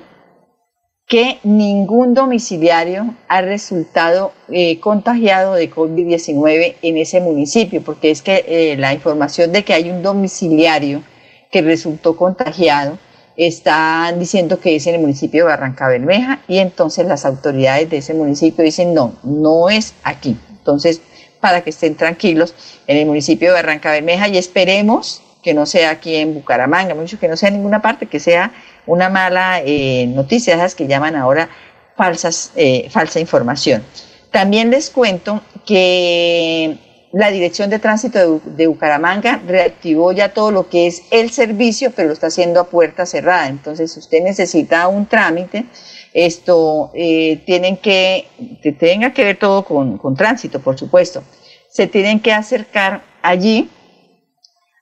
que 1.06 1.38
ningún 1.44 2.14
domiciliario 2.14 3.14
ha 3.28 3.40
resultado 3.40 4.32
eh, 4.48 4.80
contagiado 4.80 5.54
de 5.54 5.70
COVID-19 5.70 6.76
en 6.82 6.96
ese 6.96 7.20
municipio, 7.20 7.82
porque 7.82 8.10
es 8.10 8.22
que 8.22 8.44
eh, 8.48 8.76
la 8.76 8.92
información 8.92 9.52
de 9.52 9.64
que 9.64 9.72
hay 9.72 9.90
un 9.90 10.02
domiciliario 10.02 11.02
que 11.50 11.62
resultó 11.62 12.16
contagiado, 12.16 12.98
están 13.36 14.18
diciendo 14.18 14.58
que 14.60 14.76
es 14.76 14.86
en 14.86 14.94
el 14.94 15.00
municipio 15.02 15.44
de 15.44 15.50
Barranca 15.50 15.88
Bermeja 15.88 16.40
y 16.48 16.58
entonces 16.58 17.06
las 17.06 17.24
autoridades 17.26 17.90
de 17.90 17.98
ese 17.98 18.14
municipio 18.14 18.64
dicen 18.64 18.94
no, 18.94 19.14
no 19.22 19.68
es 19.68 19.94
aquí. 20.02 20.36
Entonces, 20.50 21.02
para 21.38 21.62
que 21.62 21.70
estén 21.70 21.96
tranquilos 21.96 22.54
en 22.86 22.96
el 22.96 23.06
municipio 23.06 23.48
de 23.48 23.54
Barranca 23.56 23.92
Bermeja 23.92 24.28
y 24.28 24.38
esperemos 24.38 25.22
que 25.42 25.54
no 25.54 25.66
sea 25.66 25.90
aquí 25.90 26.16
en 26.16 26.34
Bucaramanga, 26.34 26.94
mucho 26.94 27.20
que 27.20 27.28
no 27.28 27.36
sea 27.36 27.50
en 27.50 27.56
ninguna 27.56 27.82
parte, 27.82 28.06
que 28.06 28.18
sea 28.18 28.52
una 28.86 29.08
mala 29.08 29.60
eh, 29.64 30.06
noticia, 30.06 30.54
esas 30.54 30.74
que 30.74 30.86
llaman 30.86 31.16
ahora 31.16 31.48
falsas, 31.96 32.52
eh, 32.56 32.88
falsa 32.90 33.20
información. 33.20 33.84
También 34.30 34.70
les 34.70 34.90
cuento 34.90 35.42
que 35.64 36.78
la 37.12 37.30
Dirección 37.30 37.70
de 37.70 37.78
Tránsito 37.78 38.40
de, 38.44 38.66
Bucaramanga 38.66 39.40
reactivó 39.46 40.12
ya 40.12 40.34
todo 40.34 40.50
lo 40.50 40.68
que 40.68 40.86
es 40.86 41.02
el 41.10 41.30
servicio, 41.30 41.92
pero 41.94 42.08
lo 42.08 42.14
está 42.14 42.26
haciendo 42.26 42.60
a 42.60 42.68
puerta 42.68 43.06
cerrada. 43.06 43.48
Entonces, 43.48 43.92
si 43.92 44.00
usted 44.00 44.22
necesita 44.22 44.86
un 44.88 45.06
trámite, 45.06 45.64
esto 46.12 46.90
eh, 46.94 47.42
tienen 47.46 47.78
que, 47.78 48.26
tenga 48.78 49.12
que 49.12 49.24
ver 49.24 49.38
todo 49.38 49.64
con, 49.64 49.98
con 49.98 50.14
tránsito, 50.14 50.60
por 50.60 50.78
supuesto. 50.78 51.22
Se 51.70 51.86
tienen 51.86 52.20
que 52.20 52.32
acercar 52.32 53.02
allí 53.22 53.70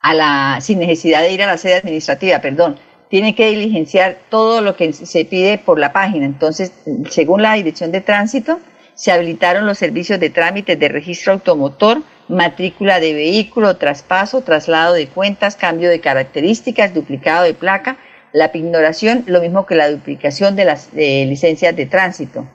a 0.00 0.14
la, 0.14 0.58
sin 0.60 0.80
necesidad 0.80 1.22
de 1.22 1.32
ir 1.32 1.42
a 1.42 1.46
la 1.46 1.56
sede 1.56 1.76
administrativa, 1.76 2.40
perdón, 2.40 2.78
tiene 3.14 3.36
que 3.36 3.48
diligenciar 3.48 4.16
todo 4.28 4.60
lo 4.60 4.74
que 4.74 4.92
se 4.92 5.24
pide 5.24 5.56
por 5.56 5.78
la 5.78 5.92
página. 5.92 6.26
Entonces, 6.26 6.72
según 7.10 7.42
la 7.42 7.54
Dirección 7.54 7.92
de 7.92 8.00
Tránsito, 8.00 8.58
se 8.96 9.12
habilitaron 9.12 9.66
los 9.66 9.78
servicios 9.78 10.18
de 10.18 10.30
trámites 10.30 10.76
de 10.80 10.88
registro 10.88 11.34
automotor, 11.34 12.02
matrícula 12.26 12.98
de 12.98 13.14
vehículo, 13.14 13.76
traspaso, 13.76 14.40
traslado 14.40 14.94
de 14.94 15.06
cuentas, 15.06 15.54
cambio 15.54 15.90
de 15.90 16.00
características, 16.00 16.92
duplicado 16.92 17.44
de 17.44 17.54
placa, 17.54 17.98
la 18.32 18.50
pignoración, 18.50 19.22
lo 19.28 19.40
mismo 19.40 19.64
que 19.64 19.76
la 19.76 19.92
duplicación 19.92 20.56
de 20.56 20.64
las 20.64 20.92
licencias 20.92 21.76
de 21.76 21.86
tránsito. 21.86 22.48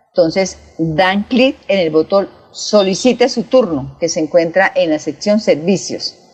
Entonces 0.09 0.59
dan 0.77 1.23
clic 1.23 1.55
en 1.67 1.79
el 1.79 1.89
botón 1.91 2.29
solicite 2.51 3.29
su 3.29 3.43
turno 3.43 3.95
que 3.99 4.09
se 4.09 4.19
encuentra 4.19 4.69
en 4.73 4.89
la 4.89 4.97
sección 4.99 5.39
servicios. 5.39 6.26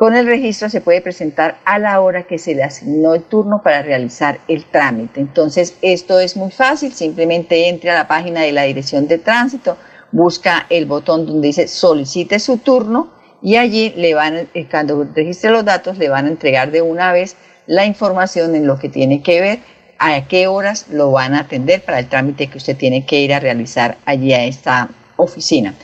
Con 0.00 0.16
el 0.16 0.24
registro 0.24 0.70
se 0.70 0.80
puede 0.80 1.02
presentar 1.02 1.58
a 1.66 1.78
la 1.78 2.00
hora 2.00 2.22
que 2.22 2.38
se 2.38 2.54
le 2.54 2.62
asignó 2.62 3.12
el 3.12 3.22
turno 3.22 3.60
para 3.62 3.82
realizar 3.82 4.40
el 4.48 4.64
trámite. 4.64 5.20
Entonces 5.20 5.76
esto 5.82 6.18
es 6.18 6.38
muy 6.38 6.50
fácil, 6.50 6.94
simplemente 6.94 7.68
entre 7.68 7.90
a 7.90 7.94
la 7.96 8.08
página 8.08 8.40
de 8.40 8.52
la 8.52 8.62
dirección 8.62 9.08
de 9.08 9.18
tránsito, 9.18 9.76
busca 10.10 10.64
el 10.70 10.86
botón 10.86 11.26
donde 11.26 11.48
dice 11.48 11.68
solicite 11.68 12.38
su 12.38 12.56
turno 12.56 13.12
y 13.42 13.56
allí 13.56 13.92
le 13.94 14.14
van, 14.14 14.48
eh, 14.54 14.66
cuando 14.70 15.06
registre 15.14 15.50
los 15.50 15.66
datos, 15.66 15.98
le 15.98 16.08
van 16.08 16.24
a 16.24 16.30
entregar 16.30 16.70
de 16.70 16.80
una 16.80 17.12
vez 17.12 17.36
la 17.66 17.84
información 17.84 18.54
en 18.54 18.66
lo 18.66 18.78
que 18.78 18.88
tiene 18.88 19.22
que 19.22 19.42
ver 19.42 19.58
a 19.98 20.26
qué 20.28 20.46
horas 20.46 20.86
lo 20.88 21.10
van 21.10 21.34
a 21.34 21.40
atender 21.40 21.82
para 21.82 21.98
el 21.98 22.08
trámite 22.08 22.46
que 22.46 22.56
usted 22.56 22.74
tiene 22.74 23.04
que 23.04 23.20
ir 23.20 23.34
a 23.34 23.38
realizar 23.38 23.98
allí 24.06 24.32
a 24.32 24.44
esta 24.46 24.88
oficina. 25.18 25.74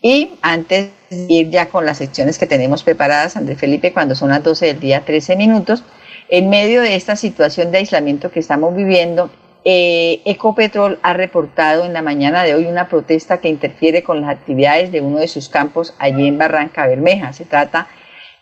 Y 0.00 0.34
antes 0.42 0.90
ir 1.28 1.50
ya 1.50 1.68
con 1.68 1.86
las 1.86 1.98
secciones 1.98 2.38
que 2.38 2.46
tenemos 2.46 2.82
preparadas, 2.82 3.36
Andrés 3.36 3.58
Felipe, 3.58 3.92
cuando 3.92 4.14
son 4.14 4.30
las 4.30 4.42
12 4.42 4.66
del 4.66 4.80
día, 4.80 5.04
13 5.04 5.36
minutos, 5.36 5.84
en 6.28 6.48
medio 6.50 6.82
de 6.82 6.96
esta 6.96 7.16
situación 7.16 7.70
de 7.70 7.78
aislamiento 7.78 8.30
que 8.30 8.40
estamos 8.40 8.74
viviendo, 8.74 9.30
eh, 9.66 10.20
Ecopetrol 10.26 10.98
ha 11.02 11.14
reportado 11.14 11.84
en 11.84 11.94
la 11.94 12.02
mañana 12.02 12.42
de 12.42 12.54
hoy 12.54 12.66
una 12.66 12.88
protesta 12.88 13.38
que 13.38 13.48
interfiere 13.48 14.02
con 14.02 14.20
las 14.20 14.30
actividades 14.30 14.92
de 14.92 15.00
uno 15.00 15.18
de 15.18 15.28
sus 15.28 15.48
campos 15.48 15.94
allí 15.98 16.26
en 16.28 16.36
Barranca 16.36 16.86
Bermeja. 16.86 17.32
Se 17.32 17.46
trata 17.46 17.88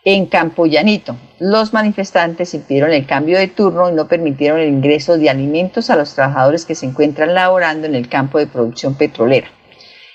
en 0.03 0.25
Campo 0.25 0.65
Llanito. 0.65 1.15
Los 1.39 1.73
manifestantes 1.73 2.53
impidieron 2.53 2.91
el 2.91 3.05
cambio 3.05 3.37
de 3.37 3.47
turno 3.47 3.89
y 3.89 3.93
no 3.93 4.07
permitieron 4.07 4.59
el 4.59 4.67
ingreso 4.67 5.17
de 5.17 5.29
alimentos 5.29 5.89
a 5.89 5.95
los 5.95 6.13
trabajadores 6.13 6.65
que 6.65 6.75
se 6.75 6.85
encuentran 6.85 7.33
laborando 7.33 7.87
en 7.87 7.95
el 7.95 8.09
campo 8.09 8.37
de 8.37 8.47
producción 8.47 8.95
petrolera. 8.95 9.47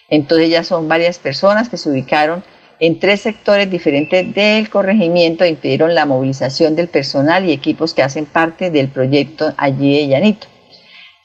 Entonces 0.08 0.48
ya 0.50 0.64
son 0.64 0.88
varias 0.88 1.18
personas 1.18 1.68
que 1.68 1.76
se 1.76 1.90
ubicaron 1.90 2.42
en 2.80 2.98
tres 2.98 3.20
sectores 3.20 3.70
diferentes 3.70 4.34
del 4.34 4.70
corregimiento 4.70 5.44
e 5.44 5.48
impidieron 5.48 5.94
la 5.94 6.06
movilización 6.06 6.76
del 6.76 6.88
personal 6.88 7.44
y 7.44 7.52
equipos 7.52 7.92
que 7.92 8.02
hacen 8.02 8.24
parte 8.24 8.70
del 8.70 8.88
proyecto 8.88 9.52
allí 9.56 9.98
de 9.98 10.08
Llanito. 10.08 10.46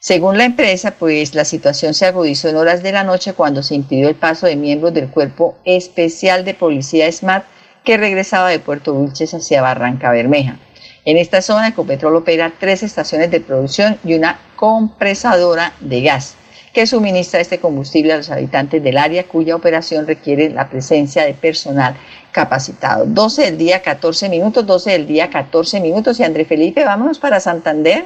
Según 0.00 0.36
la 0.36 0.44
empresa, 0.44 0.96
pues 0.98 1.34
la 1.34 1.46
situación 1.46 1.94
se 1.94 2.04
agudizó 2.04 2.48
en 2.48 2.56
horas 2.56 2.82
de 2.82 2.92
la 2.92 3.04
noche 3.04 3.32
cuando 3.32 3.62
se 3.62 3.74
impidió 3.74 4.08
el 4.08 4.16
paso 4.16 4.46
de 4.46 4.56
miembros 4.56 4.92
del 4.92 5.08
Cuerpo 5.08 5.56
Especial 5.64 6.44
de 6.44 6.52
Policía 6.52 7.10
SMART 7.10 7.46
que 7.84 7.96
regresaba 7.96 8.50
de 8.50 8.58
Puerto 8.58 8.92
Wilches 8.92 9.32
hacia 9.32 9.62
Barranca 9.62 10.10
Bermeja. 10.10 10.58
En 11.06 11.16
esta 11.16 11.40
zona, 11.40 11.68
Ecopetrol 11.68 12.16
opera 12.16 12.52
tres 12.58 12.82
estaciones 12.82 13.30
de 13.30 13.40
producción 13.40 13.98
y 14.04 14.14
una 14.14 14.40
compresadora 14.56 15.72
de 15.80 16.02
gas 16.02 16.36
que 16.74 16.86
suministra 16.86 17.40
este 17.40 17.60
combustible 17.60 18.12
a 18.12 18.16
los 18.18 18.30
habitantes 18.30 18.82
del 18.82 18.98
área 18.98 19.24
cuya 19.24 19.54
operación 19.54 20.06
requiere 20.06 20.50
la 20.50 20.68
presencia 20.68 21.24
de 21.24 21.32
personal 21.32 21.94
capacitado. 22.32 23.06
12 23.06 23.42
del 23.42 23.56
día, 23.56 23.80
14 23.80 24.28
minutos, 24.28 24.66
12 24.66 24.90
del 24.90 25.06
día, 25.06 25.30
14 25.30 25.80
minutos. 25.80 26.18
Y 26.18 26.24
André 26.24 26.44
Felipe, 26.44 26.84
vámonos 26.84 27.20
para 27.20 27.38
Santander. 27.38 28.04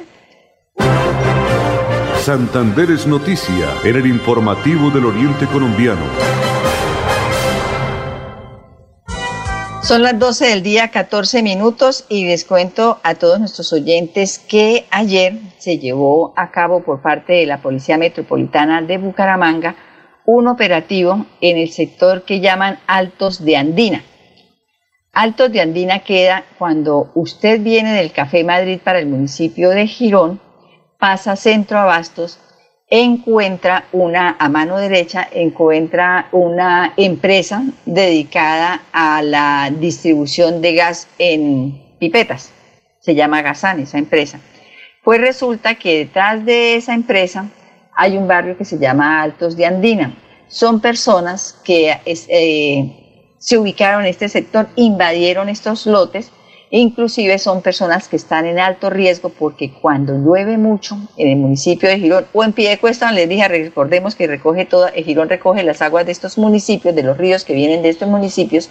Santander 2.23 2.91
es 2.91 3.07
noticia 3.07 3.67
en 3.83 3.95
el 3.95 4.05
informativo 4.05 4.91
del 4.91 5.05
Oriente 5.05 5.47
Colombiano. 5.47 6.05
Son 9.81 10.03
las 10.03 10.19
12 10.19 10.47
del 10.47 10.61
día, 10.61 10.89
14 10.89 11.41
minutos, 11.41 12.05
y 12.09 12.25
les 12.25 12.43
cuento 12.43 12.99
a 13.01 13.15
todos 13.15 13.39
nuestros 13.39 13.71
oyentes 13.71 14.37
que 14.37 14.85
ayer 14.91 15.39
se 15.57 15.79
llevó 15.79 16.33
a 16.35 16.51
cabo 16.51 16.83
por 16.83 17.01
parte 17.01 17.33
de 17.33 17.45
la 17.45 17.61
Policía 17.61 17.97
Metropolitana 17.97 18.81
de 18.81 18.97
Bucaramanga 18.97 19.75
un 20.25 20.47
operativo 20.47 21.25
en 21.41 21.57
el 21.57 21.71
sector 21.71 22.23
que 22.23 22.39
llaman 22.39 22.79
Altos 22.85 23.43
de 23.43 23.57
Andina. 23.57 24.03
Altos 25.13 25.51
de 25.51 25.61
Andina 25.61 25.99
queda 25.99 26.43
cuando 26.59 27.11
usted 27.15 27.61
viene 27.61 27.93
del 27.93 28.11
Café 28.11 28.43
Madrid 28.43 28.79
para 28.83 28.99
el 28.99 29.07
municipio 29.07 29.69
de 29.71 29.87
Girón, 29.87 30.39
pasa 30.99 31.35
Centro 31.35 31.79
Abastos, 31.79 32.39
encuentra 32.89 33.85
una, 33.91 34.35
a 34.39 34.49
mano 34.49 34.77
derecha, 34.77 35.27
encuentra 35.31 36.27
una 36.31 36.93
empresa 36.97 37.63
dedicada 37.85 38.81
a 38.91 39.21
la 39.21 39.71
distribución 39.71 40.61
de 40.61 40.73
gas 40.73 41.07
en 41.19 41.81
pipetas. 41.99 42.51
Se 42.99 43.15
llama 43.15 43.41
Gasan 43.41 43.79
esa 43.79 43.97
empresa. 43.97 44.39
Pues 45.03 45.21
resulta 45.21 45.75
que 45.75 45.99
detrás 45.99 46.43
de 46.45 46.75
esa 46.75 46.93
empresa 46.93 47.45
hay 47.95 48.17
un 48.17 48.27
barrio 48.27 48.57
que 48.57 48.65
se 48.65 48.77
llama 48.77 49.21
Altos 49.21 49.55
de 49.55 49.65
Andina. 49.65 50.15
Son 50.47 50.81
personas 50.81 51.59
que 51.63 51.95
eh, 52.05 53.33
se 53.37 53.57
ubicaron 53.57 54.01
en 54.01 54.07
este 54.07 54.29
sector, 54.29 54.67
invadieron 54.75 55.47
estos 55.47 55.85
lotes, 55.85 56.31
inclusive 56.71 57.39
son 57.39 57.61
personas 57.61 58.07
que 58.07 58.15
están 58.15 58.45
en 58.45 58.59
alto 58.59 58.89
riesgo 58.89 59.29
porque 59.29 59.71
cuando 59.71 60.13
llueve 60.13 60.57
mucho 60.57 60.97
en 61.17 61.29
el 61.29 61.37
municipio 61.37 61.89
de 61.89 61.97
Girón 61.97 62.27
o 62.31 62.43
en 62.43 62.53
Piedecuesta, 62.53 63.11
les 63.11 63.27
dije, 63.27 63.47
recordemos 63.47 64.15
que 64.15 64.27
recoge 64.27 64.65
toda, 64.65 64.91
Girón 64.91 65.29
recoge 65.29 65.63
las 65.63 65.81
aguas 65.81 66.05
de 66.05 66.11
estos 66.11 66.37
municipios, 66.37 66.95
de 66.95 67.03
los 67.03 67.17
ríos 67.17 67.43
que 67.43 67.53
vienen 67.53 67.81
de 67.81 67.89
estos 67.89 68.07
municipios, 68.07 68.69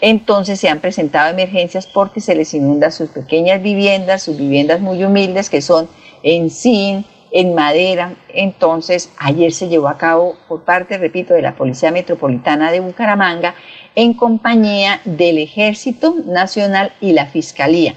entonces 0.00 0.58
se 0.58 0.68
han 0.68 0.80
presentado 0.80 1.30
emergencias 1.30 1.86
porque 1.86 2.20
se 2.20 2.34
les 2.34 2.52
inunda 2.54 2.90
sus 2.90 3.10
pequeñas 3.10 3.62
viviendas, 3.62 4.22
sus 4.22 4.36
viviendas 4.36 4.80
muy 4.80 5.04
humildes 5.04 5.48
que 5.48 5.62
son 5.62 5.88
en 6.22 6.50
zinc, 6.50 7.06
en 7.30 7.54
madera. 7.54 8.14
Entonces, 8.28 9.10
ayer 9.18 9.52
se 9.52 9.68
llevó 9.68 9.88
a 9.88 9.98
cabo 9.98 10.36
por 10.48 10.64
parte, 10.64 10.98
repito, 10.98 11.34
de 11.34 11.42
la 11.42 11.54
Policía 11.54 11.90
Metropolitana 11.90 12.72
de 12.72 12.80
Bucaramanga 12.80 13.54
en 13.94 14.14
compañía 14.14 15.00
del 15.04 15.38
Ejército 15.38 16.14
Nacional 16.24 16.92
y 17.00 17.12
la 17.12 17.26
Fiscalía. 17.26 17.94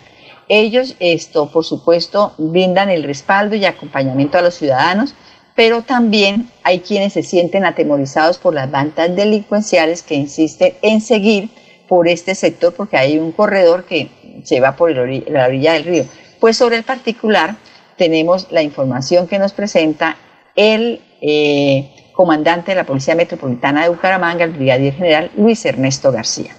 Ellos, 0.47 0.95
esto, 0.99 1.49
por 1.49 1.63
supuesto, 1.63 2.33
brindan 2.37 2.89
el 2.89 3.03
respaldo 3.03 3.55
y 3.55 3.65
acompañamiento 3.65 4.37
a 4.37 4.41
los 4.41 4.55
ciudadanos, 4.55 5.15
pero 5.55 5.81
también 5.81 6.49
hay 6.63 6.79
quienes 6.79 7.13
se 7.13 7.23
sienten 7.23 7.65
atemorizados 7.65 8.37
por 8.37 8.53
las 8.53 8.69
bandas 8.69 9.15
delincuenciales 9.15 10.03
que 10.03 10.15
insisten 10.15 10.73
en 10.81 11.01
seguir 11.01 11.49
por 11.87 12.07
este 12.07 12.35
sector 12.35 12.73
porque 12.73 12.97
hay 12.97 13.17
un 13.17 13.31
corredor 13.31 13.85
que 13.85 14.09
se 14.43 14.59
va 14.59 14.75
por 14.75 14.91
la 14.91 15.45
orilla 15.45 15.73
del 15.73 15.83
río. 15.83 16.05
Pues 16.39 16.57
sobre 16.57 16.77
el 16.77 16.83
particular, 16.83 17.55
tenemos 17.97 18.47
la 18.51 18.61
información 18.61 19.27
que 19.27 19.39
nos 19.39 19.53
presenta 19.53 20.17
el 20.55 21.01
eh, 21.21 21.91
comandante 22.21 22.69
de 22.69 22.75
la 22.75 22.83
Policía 22.83 23.15
Metropolitana 23.15 23.81
de 23.81 23.89
Bucaramanga, 23.89 24.45
el 24.45 24.51
brigadier 24.51 24.93
general 24.93 25.31
Luis 25.35 25.65
Ernesto 25.65 26.11
García 26.11 26.53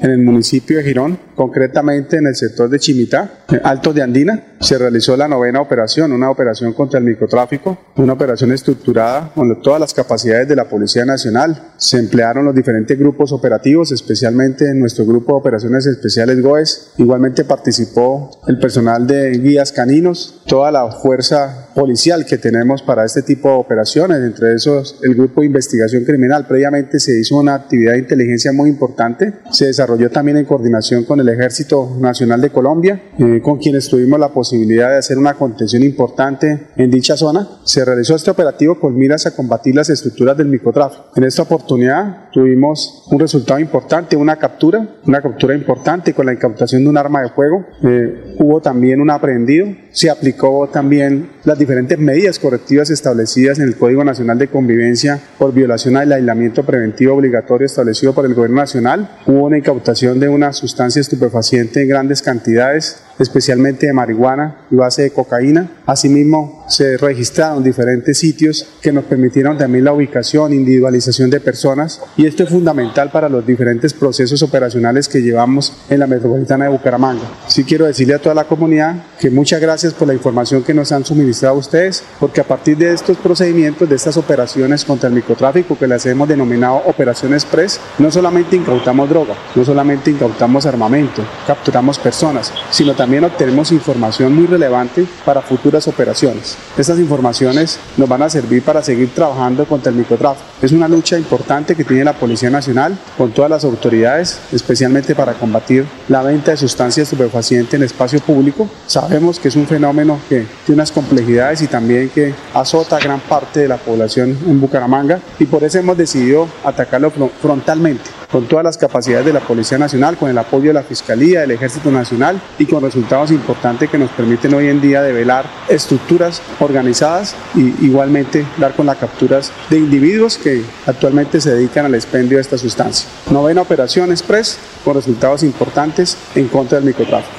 en 0.00 0.10
el 0.10 0.18
municipio 0.18 0.76
de 0.76 0.84
Girón, 0.84 1.18
concretamente 1.34 2.16
en 2.16 2.26
el 2.26 2.36
sector 2.36 2.68
de 2.68 2.78
Chimitá, 2.78 3.44
Alto 3.62 3.92
de 3.92 4.02
Andina, 4.02 4.56
se 4.60 4.78
realizó 4.78 5.16
la 5.16 5.28
novena 5.28 5.60
operación, 5.60 6.12
una 6.12 6.30
operación 6.30 6.72
contra 6.72 6.98
el 6.98 7.04
microtráfico, 7.04 7.78
una 7.96 8.14
operación 8.14 8.52
estructurada 8.52 9.32
con 9.34 9.60
todas 9.62 9.80
las 9.80 9.94
capacidades 9.94 10.48
de 10.48 10.56
la 10.56 10.68
Policía 10.68 11.04
Nacional. 11.04 11.72
Se 11.76 11.98
emplearon 11.98 12.44
los 12.44 12.54
diferentes 12.54 12.98
grupos 12.98 13.32
operativos, 13.32 13.92
especialmente 13.92 14.68
en 14.68 14.80
nuestro 14.80 15.04
grupo 15.04 15.32
de 15.32 15.38
operaciones 15.38 15.86
especiales 15.86 16.40
GOES. 16.42 16.92
Igualmente 16.98 17.44
participó 17.44 18.30
el 18.46 18.58
personal 18.58 19.06
de 19.06 19.30
guías 19.38 19.72
caninos, 19.72 20.42
toda 20.46 20.70
la 20.70 20.90
fuerza 20.90 21.68
policial 21.74 22.24
que 22.24 22.38
tenemos 22.38 22.82
para 22.82 23.04
este 23.04 23.22
tipo 23.22 23.48
de 23.48 23.54
operaciones, 23.56 24.22
entre 24.22 24.54
esos 24.54 24.98
el 25.02 25.14
grupo 25.14 25.40
de 25.40 25.48
investigación 25.48 26.04
criminal. 26.04 26.46
Previamente 26.46 26.98
se 26.98 27.18
hizo 27.18 27.36
una 27.36 27.54
actividad 27.54 27.92
de 27.92 27.98
inteligencia 27.98 28.52
muy 28.52 28.70
importante. 28.70 29.34
Se 29.52 29.66
desarrolló 29.66 29.85
también 30.12 30.36
en 30.36 30.44
coordinación 30.44 31.04
con 31.04 31.20
el 31.20 31.28
Ejército 31.28 31.96
Nacional 31.98 32.40
de 32.40 32.50
Colombia, 32.50 33.02
eh, 33.18 33.40
con 33.42 33.58
quienes 33.58 33.88
tuvimos 33.88 34.18
la 34.18 34.28
posibilidad 34.28 34.90
de 34.90 34.96
hacer 34.96 35.18
una 35.18 35.34
contención 35.34 35.82
importante 35.82 36.68
en 36.76 36.90
dicha 36.90 37.16
zona. 37.16 37.48
Se 37.64 37.84
realizó 37.84 38.14
este 38.16 38.30
operativo 38.30 38.78
con 38.80 38.96
miras 38.96 39.26
a 39.26 39.34
combatir 39.34 39.74
las 39.74 39.88
estructuras 39.90 40.36
del 40.36 40.48
microtráfico. 40.48 41.06
En 41.14 41.24
esta 41.24 41.42
oportunidad 41.42 42.30
tuvimos 42.32 43.04
un 43.10 43.20
resultado 43.20 43.60
importante, 43.60 44.16
una 44.16 44.36
captura, 44.36 44.86
una 45.06 45.22
captura 45.22 45.54
importante 45.54 46.12
con 46.12 46.26
la 46.26 46.32
incautación 46.32 46.82
de 46.82 46.90
un 46.90 46.98
arma 46.98 47.22
de 47.22 47.30
fuego. 47.30 47.64
Eh, 47.82 48.34
hubo 48.38 48.60
también 48.60 49.00
un 49.00 49.10
aprehendido. 49.10 49.68
Se 49.92 50.10
aplicó 50.10 50.68
también 50.68 51.30
las 51.44 51.58
diferentes 51.58 51.98
medidas 51.98 52.38
correctivas 52.38 52.90
establecidas 52.90 53.58
en 53.58 53.68
el 53.68 53.76
Código 53.76 54.04
Nacional 54.04 54.38
de 54.38 54.48
Convivencia 54.48 55.20
por 55.38 55.54
violación 55.54 55.96
al 55.96 56.12
aislamiento 56.12 56.64
preventivo 56.64 57.14
obligatorio 57.14 57.66
establecido 57.66 58.12
por 58.12 58.26
el 58.26 58.34
Gobierno 58.34 58.56
Nacional. 58.56 59.08
Hubo 59.26 59.44
una 59.44 59.58
incautación 59.58 59.75
de 60.20 60.28
una 60.28 60.52
sustancia 60.52 61.00
estupefaciente 61.00 61.82
en 61.82 61.88
grandes 61.88 62.22
cantidades 62.22 63.02
especialmente 63.18 63.86
de 63.86 63.92
marihuana 63.92 64.66
y 64.70 64.76
base 64.76 65.02
de 65.02 65.10
cocaína. 65.10 65.70
Asimismo, 65.86 66.64
se 66.68 66.96
registraron 66.96 67.62
diferentes 67.62 68.18
sitios 68.18 68.66
que 68.82 68.92
nos 68.92 69.04
permitieron 69.04 69.56
también 69.56 69.84
la 69.84 69.92
ubicación, 69.92 70.52
individualización 70.52 71.30
de 71.30 71.40
personas 71.40 72.00
y 72.16 72.26
esto 72.26 72.42
es 72.42 72.50
fundamental 72.50 73.10
para 73.10 73.28
los 73.28 73.46
diferentes 73.46 73.94
procesos 73.94 74.42
operacionales 74.42 75.08
que 75.08 75.22
llevamos 75.22 75.72
en 75.88 76.00
la 76.00 76.06
metropolitana 76.06 76.64
de 76.64 76.70
Bucaramanga. 76.70 77.22
Sí 77.46 77.64
quiero 77.64 77.86
decirle 77.86 78.14
a 78.14 78.18
toda 78.18 78.34
la 78.34 78.44
comunidad 78.44 79.04
que 79.20 79.30
muchas 79.30 79.60
gracias 79.60 79.94
por 79.94 80.08
la 80.08 80.14
información 80.14 80.62
que 80.62 80.74
nos 80.74 80.92
han 80.92 81.04
suministrado 81.04 81.56
ustedes, 81.56 82.02
porque 82.18 82.40
a 82.40 82.44
partir 82.44 82.76
de 82.76 82.92
estos 82.92 83.16
procedimientos, 83.16 83.88
de 83.88 83.96
estas 83.96 84.16
operaciones 84.16 84.84
contra 84.84 85.08
el 85.08 85.14
microtráfico 85.14 85.78
que 85.78 85.86
las 85.86 86.04
hemos 86.06 86.28
denominado 86.28 86.82
Operación 86.86 87.32
Express, 87.32 87.80
no 87.98 88.10
solamente 88.10 88.56
incautamos 88.56 89.08
droga, 89.08 89.34
no 89.54 89.64
solamente 89.64 90.10
incautamos 90.10 90.66
armamento, 90.66 91.22
capturamos 91.46 91.98
personas, 91.98 92.52
sino 92.70 92.94
también 92.94 93.05
también 93.06 93.22
obtenemos 93.22 93.70
información 93.70 94.34
muy 94.34 94.48
relevante 94.48 95.06
para 95.24 95.40
futuras 95.40 95.86
operaciones. 95.86 96.56
Estas 96.76 96.98
informaciones 96.98 97.78
nos 97.96 98.08
van 98.08 98.22
a 98.22 98.28
servir 98.28 98.64
para 98.64 98.82
seguir 98.82 99.14
trabajando 99.14 99.64
contra 99.64 99.92
el 99.92 99.98
microtráfico. 99.98 100.44
Es 100.60 100.72
una 100.72 100.88
lucha 100.88 101.16
importante 101.16 101.76
que 101.76 101.84
tiene 101.84 102.02
la 102.02 102.14
Policía 102.14 102.50
Nacional 102.50 102.98
con 103.16 103.30
todas 103.30 103.48
las 103.48 103.62
autoridades, 103.62 104.40
especialmente 104.50 105.14
para 105.14 105.34
combatir 105.34 105.86
la 106.08 106.20
venta 106.22 106.50
de 106.50 106.56
sustancias 106.56 107.06
estupefacientes 107.12 107.74
en 107.74 107.84
espacio 107.84 108.18
público. 108.18 108.68
Sabemos 108.88 109.38
que 109.38 109.46
es 109.46 109.54
un 109.54 109.68
fenómeno 109.68 110.18
que 110.28 110.44
tiene 110.64 110.80
unas 110.80 110.90
complejidades 110.90 111.62
y 111.62 111.68
también 111.68 112.08
que 112.08 112.34
azota 112.54 112.96
a 112.96 112.98
gran 112.98 113.20
parte 113.20 113.60
de 113.60 113.68
la 113.68 113.76
población 113.76 114.36
en 114.48 114.60
Bucaramanga 114.60 115.20
y 115.38 115.44
por 115.44 115.62
eso 115.62 115.78
hemos 115.78 115.96
decidido 115.96 116.48
atacarlo 116.64 117.12
frontalmente 117.40 118.25
con 118.30 118.46
todas 118.46 118.64
las 118.64 118.78
capacidades 118.78 119.26
de 119.26 119.32
la 119.32 119.40
Policía 119.40 119.78
Nacional, 119.78 120.16
con 120.16 120.30
el 120.30 120.38
apoyo 120.38 120.68
de 120.68 120.74
la 120.74 120.82
Fiscalía, 120.82 121.40
del 121.40 121.52
Ejército 121.52 121.90
Nacional 121.90 122.40
y 122.58 122.66
con 122.66 122.82
resultados 122.82 123.30
importantes 123.30 123.90
que 123.90 123.98
nos 123.98 124.10
permiten 124.10 124.54
hoy 124.54 124.68
en 124.68 124.80
día 124.80 125.02
develar 125.02 125.44
estructuras 125.68 126.40
organizadas 126.60 127.34
y 127.54 127.84
igualmente 127.84 128.44
dar 128.58 128.74
con 128.74 128.86
las 128.86 128.96
capturas 128.96 129.52
de 129.70 129.78
individuos 129.78 130.38
que 130.38 130.62
actualmente 130.86 131.40
se 131.40 131.54
dedican 131.54 131.86
al 131.86 131.94
expendio 131.94 132.38
de 132.38 132.42
esta 132.42 132.58
sustancia. 132.58 133.08
Novena 133.30 133.62
operación 133.62 134.10
express 134.10 134.58
con 134.84 134.94
resultados 134.94 135.42
importantes 135.42 136.16
en 136.34 136.48
contra 136.48 136.78
del 136.78 136.86
microtráfico. 136.86 137.34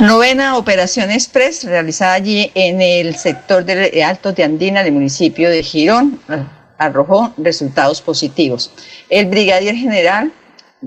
Novena 0.00 0.56
operación 0.56 1.10
express 1.10 1.64
realizada 1.64 2.14
allí 2.14 2.50
en 2.54 2.80
el 2.80 3.16
sector 3.16 3.66
de 3.66 4.02
Altos 4.02 4.34
de 4.34 4.44
Andina 4.44 4.82
del 4.82 4.94
municipio 4.94 5.50
de 5.50 5.62
Girón 5.62 6.18
arrojó 6.80 7.32
resultados 7.36 8.00
positivos. 8.00 8.72
El 9.10 9.26
brigadier 9.26 9.74
general 9.74 10.32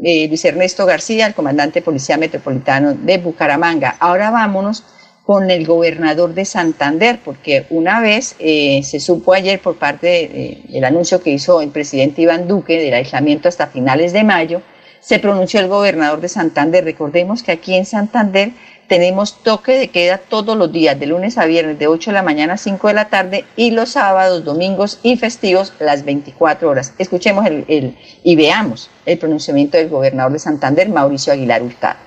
eh, 0.04 0.28
Luis 0.28 0.44
Ernesto 0.44 0.88
García, 0.88 1.28
el 1.28 1.36
comandante 1.36 1.80
de 1.80 1.86
Policía 1.86 2.18
Metropolitano 2.18 2.96
de 2.96 3.20
Bucaramanga. 3.20 3.96
Ahora 4.00 4.32
vámonos 4.32 4.84
con 5.24 5.52
el 5.52 5.68
gobernador 5.68 6.34
de 6.34 6.46
Santander, 6.46 7.20
porque 7.24 7.68
una 7.70 8.02
vez 8.02 8.36
eh, 8.40 8.82
se 8.84 9.00
supo 9.00 9.34
ayer 9.34 9.62
por 9.62 9.76
parte 9.76 10.66
del 10.68 10.84
anuncio 10.84 11.22
que 11.22 11.30
hizo 11.30 11.62
el 11.62 11.70
presidente 11.70 12.24
Iván 12.24 12.48
Duque 12.48 12.82
del 12.82 12.96
aislamiento 12.96 13.48
hasta 13.48 13.68
finales 13.68 14.14
de 14.14 14.24
mayo, 14.24 14.64
se 15.00 15.20
pronunció 15.20 15.60
el 15.60 15.68
gobernador 15.68 16.22
de 16.22 16.30
Santander. 16.30 16.84
Recordemos 16.84 17.44
que 17.44 17.52
aquí 17.52 17.76
en 17.76 17.86
Santander 17.86 18.52
tenemos 18.88 19.42
toque 19.44 19.74
de 19.74 19.88
queda 19.90 20.18
todos 20.18 20.58
los 20.58 20.72
días, 20.72 21.00
de 21.00 21.08
lunes 21.08 21.38
a 21.38 21.46
viernes, 21.46 21.80
de 21.80 21.88
8 21.88 22.12
de 22.12 22.16
la 22.16 22.24
mañana 22.24 22.54
a 22.54 22.58
5 22.58 22.88
de 22.88 22.94
la 22.94 23.10
tarde 23.10 23.46
y 23.56 23.72
los 23.72 23.92
sábados, 23.92 24.44
domingos 24.44 25.00
y 25.04 25.18
festivos 25.18 25.74
las 25.80 26.06
24 26.06 26.70
horas. 26.70 26.94
Escuchemos 26.98 27.46
el, 27.46 27.98
y 28.24 28.36
veamos 28.36 28.90
el 29.06 29.18
pronunciamiento 29.18 29.78
del 29.78 29.90
gobernador 29.90 30.34
de 30.34 30.40
Santander, 30.40 30.90
Mauricio 30.90 31.34
Aguilar 31.34 31.64
Hurtado. 31.64 31.98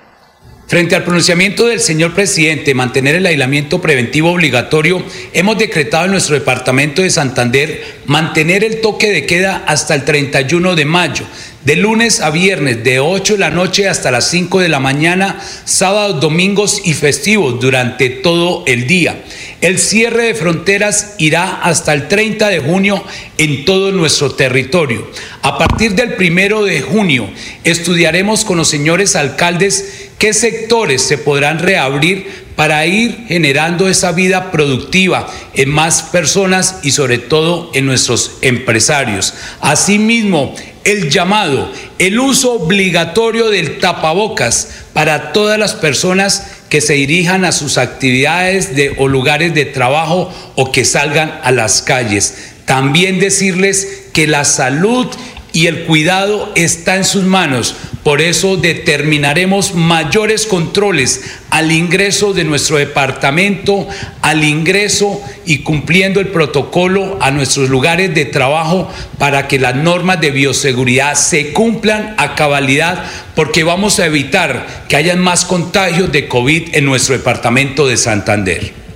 Frente 0.67 0.97
al 0.97 1.05
pronunciamiento 1.05 1.67
del 1.67 1.79
señor 1.79 2.13
presidente 2.13 2.73
mantener 2.73 3.15
el 3.15 3.25
aislamiento 3.25 3.79
preventivo 3.79 4.33
obligatorio, 4.33 5.01
hemos 5.31 5.57
decretado 5.57 6.03
en 6.05 6.11
nuestro 6.11 6.35
departamento 6.35 7.01
de 7.01 7.09
Santander 7.09 8.01
mantener 8.05 8.65
el 8.65 8.81
toque 8.81 9.09
de 9.09 9.25
queda 9.25 9.63
hasta 9.65 9.95
el 9.95 10.03
31 10.03 10.75
de 10.75 10.83
mayo 10.83 11.25
de 11.67 11.75
lunes 11.75 12.21
a 12.21 12.29
viernes 12.29 12.81
de 12.85 13.01
8 13.01 13.33
de 13.33 13.39
la 13.39 13.49
noche 13.49 13.89
hasta 13.89 14.09
las 14.09 14.29
5 14.29 14.61
de 14.61 14.69
la 14.69 14.79
mañana, 14.79 15.37
sábados, 15.65 16.21
domingos 16.21 16.81
y 16.85 16.93
festivos 16.93 17.59
durante 17.59 18.09
todo 18.09 18.63
el 18.67 18.87
día. 18.87 19.21
El 19.59 19.77
cierre 19.77 20.27
de 20.27 20.33
fronteras 20.33 21.15
irá 21.17 21.59
hasta 21.61 21.91
el 21.91 22.07
30 22.07 22.47
de 22.47 22.59
junio 22.59 23.03
en 23.37 23.65
todo 23.65 23.91
nuestro 23.91 24.31
territorio. 24.31 25.11
A 25.41 25.57
partir 25.57 25.93
del 25.93 26.13
primero 26.13 26.63
de 26.63 26.79
junio 26.79 27.29
estudiaremos 27.65 28.45
con 28.45 28.55
los 28.55 28.69
señores 28.69 29.17
alcaldes 29.17 30.07
qué 30.17 30.33
sectores 30.33 31.01
se 31.01 31.17
podrán 31.17 31.59
reabrir 31.59 32.47
para 32.55 32.85
ir 32.85 33.25
generando 33.27 33.89
esa 33.89 34.13
vida 34.13 34.51
productiva 34.51 35.27
en 35.53 35.69
más 35.69 36.01
personas 36.01 36.79
y 36.81 36.91
sobre 36.91 37.17
todo 37.17 37.71
en 37.73 37.85
nuestros 37.85 38.37
empresarios. 38.41 39.33
Asimismo, 39.59 40.55
el 40.87 41.09
llamado, 41.09 41.69
el 41.99 42.17
uso 42.17 42.53
obligatorio 42.53 43.49
del 43.49 43.79
tapabocas 43.79 44.69
para 44.93 45.33
todas 45.33 45.59
las 45.59 45.73
personas 45.73 46.47
que 46.69 46.79
se 46.79 46.93
dirijan 46.93 47.43
a 47.43 47.51
sus 47.51 47.77
actividades 47.77 48.73
de, 48.73 48.95
o 48.97 49.09
lugares 49.09 49.53
de 49.53 49.65
trabajo 49.65 50.33
o 50.55 50.71
que 50.71 50.85
salgan 50.85 51.41
a 51.43 51.51
las 51.51 51.81
calles. 51.81 52.53
También 52.63 53.19
decirles 53.19 54.05
que 54.13 54.27
la 54.27 54.45
salud 54.45 55.07
y 55.51 55.67
el 55.67 55.83
cuidado 55.83 56.53
está 56.55 56.95
en 56.95 57.03
sus 57.03 57.25
manos. 57.25 57.75
Por 58.07 58.21
eso 58.21 58.55
determinaremos 58.55 59.75
mayores 59.75 60.45
controles 60.45 61.39
al 61.49 61.73
ingreso 61.73 62.31
de 62.31 62.45
nuestro 62.45 62.77
departamento, 62.77 63.85
al 64.21 64.45
ingreso 64.45 65.21
y 65.45 65.57
cumpliendo 65.57 66.21
el 66.21 66.29
protocolo 66.29 67.17
a 67.19 67.31
nuestros 67.31 67.69
lugares 67.69 68.15
de 68.15 68.23
trabajo 68.23 68.89
para 69.17 69.49
que 69.49 69.59
las 69.59 69.75
normas 69.75 70.21
de 70.21 70.31
bioseguridad 70.31 71.15
se 71.15 71.51
cumplan 71.51 72.15
a 72.17 72.33
cabalidad, 72.35 73.03
porque 73.35 73.65
vamos 73.65 73.99
a 73.99 74.05
evitar 74.05 74.85
que 74.87 74.95
hayan 74.95 75.19
más 75.19 75.43
contagios 75.43 76.09
de 76.09 76.29
COVID 76.29 76.75
en 76.75 76.85
nuestro 76.85 77.17
departamento 77.17 77.89
de 77.89 77.97
Santander. 77.97 78.86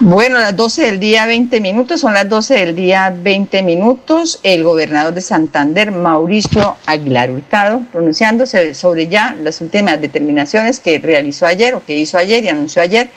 Bueno, 0.00 0.38
las 0.38 0.54
12 0.54 0.82
del 0.82 1.00
día 1.00 1.26
20 1.26 1.60
minutos, 1.60 2.00
son 2.00 2.14
las 2.14 2.28
12 2.28 2.54
del 2.54 2.76
día 2.76 3.12
20 3.20 3.64
minutos. 3.64 4.38
El 4.44 4.62
gobernador 4.62 5.12
de 5.12 5.20
Santander, 5.20 5.90
Mauricio 5.90 6.76
Aguilar 6.86 7.32
Hurtado, 7.32 7.82
pronunciándose 7.90 8.74
sobre 8.74 9.08
ya 9.08 9.36
las 9.42 9.60
últimas 9.60 10.00
determinaciones 10.00 10.78
que 10.78 11.00
realizó 11.00 11.46
ayer 11.46 11.74
o 11.74 11.84
que 11.84 11.98
hizo 11.98 12.16
ayer 12.16 12.44
y 12.44 12.48
anunció 12.48 12.80
ayer 12.80 13.10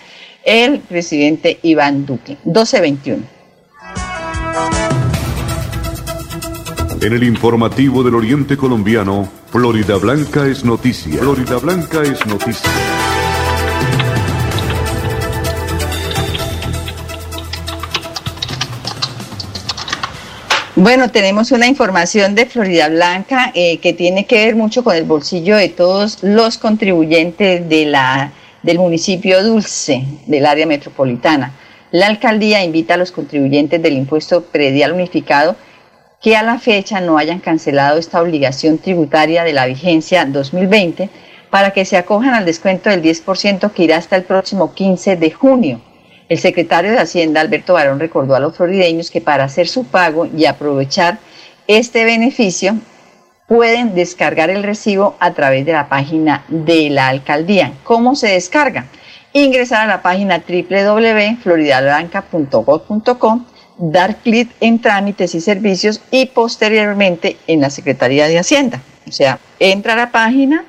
el 0.43 0.79
presidente 0.79 1.59
Iván 1.61 2.07
Duque. 2.07 2.37
12.21. 2.45 3.19
En 6.99 7.13
el 7.13 7.23
informativo 7.23 8.03
del 8.03 8.15
Oriente 8.15 8.57
Colombiano, 8.57 9.29
Florida 9.51 9.97
Blanca 9.97 10.47
es 10.47 10.65
noticia. 10.65 11.19
Florida 11.19 11.57
Blanca 11.57 12.01
es 12.01 12.25
noticia. 12.25 12.71
Bueno, 20.83 21.11
tenemos 21.11 21.51
una 21.51 21.67
información 21.67 22.33
de 22.33 22.47
Florida 22.47 22.89
Blanca 22.89 23.51
eh, 23.53 23.77
que 23.77 23.93
tiene 23.93 24.25
que 24.25 24.43
ver 24.47 24.55
mucho 24.55 24.83
con 24.83 24.95
el 24.95 25.03
bolsillo 25.03 25.55
de 25.55 25.69
todos 25.69 26.23
los 26.23 26.57
contribuyentes 26.57 27.69
de 27.69 27.85
la, 27.85 28.31
del 28.63 28.79
municipio 28.79 29.43
Dulce, 29.43 30.03
del 30.25 30.47
área 30.47 30.65
metropolitana. 30.65 31.53
La 31.91 32.07
alcaldía 32.07 32.63
invita 32.63 32.95
a 32.95 32.97
los 32.97 33.11
contribuyentes 33.11 33.79
del 33.79 33.93
impuesto 33.93 34.45
predial 34.45 34.93
unificado 34.93 35.55
que 36.19 36.35
a 36.35 36.41
la 36.41 36.57
fecha 36.57 36.99
no 36.99 37.19
hayan 37.19 37.41
cancelado 37.41 37.99
esta 37.99 38.19
obligación 38.19 38.79
tributaria 38.79 39.43
de 39.43 39.53
la 39.53 39.67
vigencia 39.67 40.25
2020 40.25 41.11
para 41.51 41.73
que 41.73 41.85
se 41.85 41.95
acojan 41.95 42.33
al 42.33 42.45
descuento 42.45 42.89
del 42.89 43.03
10% 43.03 43.71
que 43.71 43.83
irá 43.83 43.97
hasta 43.97 44.15
el 44.15 44.23
próximo 44.23 44.73
15 44.73 45.15
de 45.15 45.29
junio. 45.29 45.90
El 46.31 46.39
secretario 46.39 46.91
de 46.91 46.99
Hacienda, 46.99 47.41
Alberto 47.41 47.73
Barón, 47.73 47.99
recordó 47.99 48.35
a 48.35 48.39
los 48.39 48.55
florideños 48.55 49.11
que 49.11 49.19
para 49.19 49.43
hacer 49.43 49.67
su 49.67 49.83
pago 49.83 50.27
y 50.27 50.45
aprovechar 50.45 51.17
este 51.67 52.05
beneficio, 52.05 52.77
pueden 53.49 53.95
descargar 53.95 54.49
el 54.49 54.63
recibo 54.63 55.17
a 55.19 55.33
través 55.33 55.65
de 55.65 55.73
la 55.73 55.89
página 55.89 56.45
de 56.47 56.89
la 56.89 57.09
alcaldía. 57.09 57.73
¿Cómo 57.83 58.15
se 58.15 58.29
descarga? 58.29 58.85
Ingresar 59.33 59.83
a 59.83 59.87
la 59.87 60.01
página 60.01 60.41
www.floridablanca.gov.com, 60.47 63.45
dar 63.77 64.15
clic 64.15 64.49
en 64.61 64.79
trámites 64.79 65.35
y 65.35 65.41
servicios 65.41 65.99
y 66.11 66.27
posteriormente 66.27 67.35
en 67.45 67.59
la 67.59 67.69
Secretaría 67.69 68.29
de 68.29 68.39
Hacienda. 68.39 68.81
O 69.05 69.11
sea, 69.11 69.37
entra 69.59 69.91
a 69.91 69.97
la 69.97 70.11
página, 70.11 70.63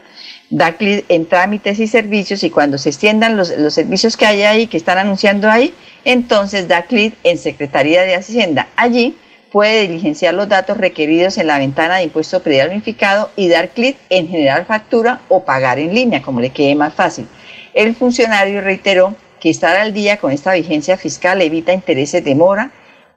da 0.52 0.72
clic 0.72 1.06
en 1.08 1.24
trámites 1.26 1.78
y 1.80 1.86
servicios 1.86 2.44
y 2.44 2.50
cuando 2.50 2.76
se 2.76 2.90
extiendan 2.90 3.38
los, 3.38 3.48
servicios 3.70 4.18
que 4.18 4.26
hay 4.26 4.42
ahí, 4.42 4.66
que 4.66 4.76
están 4.76 4.98
anunciando 4.98 5.50
ahí, 5.50 5.72
entonces 6.04 6.68
da 6.68 6.82
clic 6.82 7.14
en 7.24 7.38
Secretaría 7.38 8.02
de 8.02 8.14
Hacienda. 8.14 8.68
Allí 8.76 9.16
puede 9.50 9.88
diligenciar 9.88 10.34
los 10.34 10.48
datos 10.48 10.76
requeridos 10.76 11.38
en 11.38 11.46
la 11.46 11.58
ventana 11.58 11.96
de 11.96 12.04
impuesto 12.04 12.42
predial 12.42 12.68
unificado 12.68 13.30
y 13.34 13.48
dar 13.48 13.70
clic 13.70 13.96
en 14.10 14.28
generar 14.28 14.66
factura 14.66 15.22
o 15.28 15.42
pagar 15.42 15.78
en 15.78 15.94
línea, 15.94 16.20
como 16.20 16.40
le 16.40 16.50
quede 16.50 16.74
más 16.74 16.92
fácil. 16.92 17.26
El 17.72 17.94
funcionario 17.94 18.60
reiteró 18.60 19.14
que 19.40 19.48
estar 19.48 19.74
al 19.76 19.94
día 19.94 20.18
con 20.18 20.32
esta 20.32 20.52
vigencia 20.52 20.98
fiscal 20.98 21.40
evita 21.40 21.72
intereses 21.72 22.22
de 22.22 22.34
mora 22.34 22.72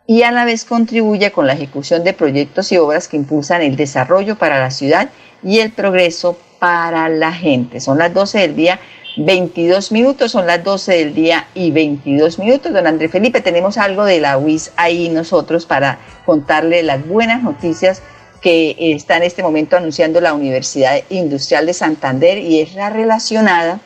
y 0.08 0.24
a 0.24 0.32
la 0.32 0.45
vez 0.45 0.63
contribuye 0.63 1.32
con 1.32 1.48
la 1.48 1.54
ejecución 1.54 2.06
de 2.06 2.13
proyectos 2.13 2.71
y 2.71 2.78
obras 2.78 3.10
que 3.10 3.17
impulsan 3.17 3.62
el 3.62 3.76
desarrollo 3.76 4.38
para 4.38 4.60
la 4.60 4.71
ciudad 4.71 5.10
y 5.43 5.60
el 5.60 5.71
progreso 5.71 6.38
para 6.65 7.10
la 7.10 7.32
gente. 7.32 7.80
Son 7.80 7.99
las 7.99 8.12
12 8.12 8.39
del 8.39 8.56
día, 8.56 8.80
22 9.17 9.91
minutos, 9.91 10.32
son 10.32 10.47
las 10.47 10.63
12 10.63 10.93
del 10.93 11.13
día 11.13 11.45
y 11.54 11.69
22 11.69 12.39
minutos. 12.39 12.73
Don 12.73 12.88
André 12.88 13.08
Felipe, 13.08 13.39
tenemos 13.39 13.78
algo 13.78 14.04
de 14.04 14.19
la 14.19 14.39
UIS 14.39 14.71
ahí 14.75 15.10
nosotros 15.10 15.67
para 15.67 15.99
contarle 16.25 16.82
las 16.82 17.08
buenas 17.08 17.43
noticias 17.43 18.01
que 18.41 18.75
está 18.80 19.17
en 19.17 19.21
este 19.21 19.43
momento 19.43 19.78
anunciando 19.78 20.19
la 20.21 20.34
Universidad 20.34 21.04
Industrial 21.10 21.67
de 21.67 21.75
Santander 21.75 22.39
y 22.39 22.62
es 22.62 22.73
la 22.73 22.89
relacionada, 22.89 23.80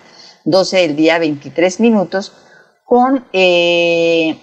12 0.45 0.77
del 0.77 0.95
día, 0.95 1.19
23 1.19 1.81
minutos, 1.81 2.31
con 2.85 3.25
eh, 3.33 4.37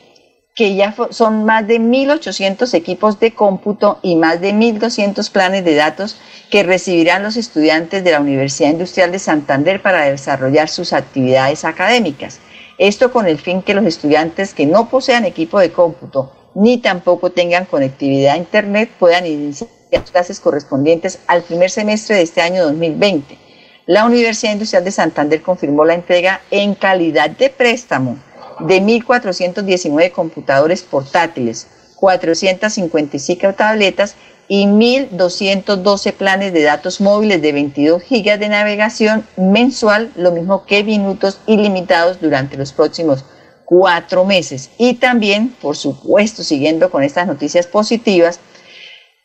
que 0.57 0.75
ya 0.75 0.97
son 1.11 1.45
más 1.45 1.69
de 1.69 1.79
1.800 1.79 2.73
equipos 2.73 3.21
de 3.21 3.35
cómputo 3.35 3.99
y 4.01 4.17
más 4.17 4.41
de 4.41 4.55
1.200 4.55 5.31
planes 5.31 5.65
de 5.67 5.75
datos 5.75 6.17
que 6.51 6.63
recibirán 6.63 7.23
los 7.23 7.37
estudiantes 7.37 8.03
de 8.03 8.13
la 8.13 8.21
Universidad 8.21 8.71
Industrial 8.71 9.13
de 9.13 9.19
Santander 9.19 9.83
para 9.83 10.07
desarrollar 10.07 10.71
sus 10.71 10.95
actividades 10.95 11.67
académicas. 11.67 12.41
Esto 12.79 13.13
con 13.13 13.27
el 13.27 13.39
fin 13.39 13.61
que 13.61 13.75
los 13.75 13.85
estudiantes 13.85 14.55
que 14.55 14.65
no 14.65 14.89
posean 14.89 15.27
equipo 15.27 15.61
de 15.61 15.73
cómputo 15.73 16.33
ni 16.55 16.79
tampoco 16.79 17.31
tengan 17.31 17.67
conectividad 17.67 18.35
a 18.35 18.39
Internet 18.39 18.91
puedan 18.99 19.27
iniciar 19.27 19.69
las 19.93 20.11
clases 20.11 20.41
correspondientes 20.41 21.19
al 21.27 21.43
primer 21.43 21.69
semestre 21.69 22.17
de 22.17 22.23
este 22.23 22.41
año 22.41 22.65
2020. 22.65 23.37
La 23.85 24.07
Universidad 24.07 24.55
Industrial 24.55 24.83
de 24.83 24.91
Santander 24.91 25.43
confirmó 25.43 25.85
la 25.85 25.95
entrega 25.95 26.41
en 26.51 26.75
calidad 26.75 27.29
de 27.29 27.51
préstamo 27.51 28.17
de 28.61 28.83
1.419 28.83 30.13
computadores 30.13 30.83
portátiles, 30.83 31.67
455 31.97 33.55
tabletas 33.55 34.17
y 34.49 34.67
1.212 34.67 36.13
planes 36.13 36.53
de 36.53 36.63
datos 36.63 37.01
móviles 37.01 37.43
de 37.43 37.53
22 37.53 38.03
gigas 38.03 38.39
de 38.39 38.49
navegación 38.49 39.27
mensual, 39.37 40.13
lo 40.15 40.31
mismo 40.33 40.65
que 40.65 40.85
minutos 40.85 41.41
ilimitados 41.47 42.21
durante 42.21 42.57
los 42.57 42.73
próximos 42.73 43.25
cuatro 43.65 44.25
meses. 44.25 44.71
Y 44.79 44.95
también, 44.95 45.51
por 45.61 45.77
supuesto, 45.77 46.43
siguiendo 46.43 46.91
con 46.91 47.03
estas 47.03 47.27
noticias 47.27 47.67
positivas, 47.67 48.41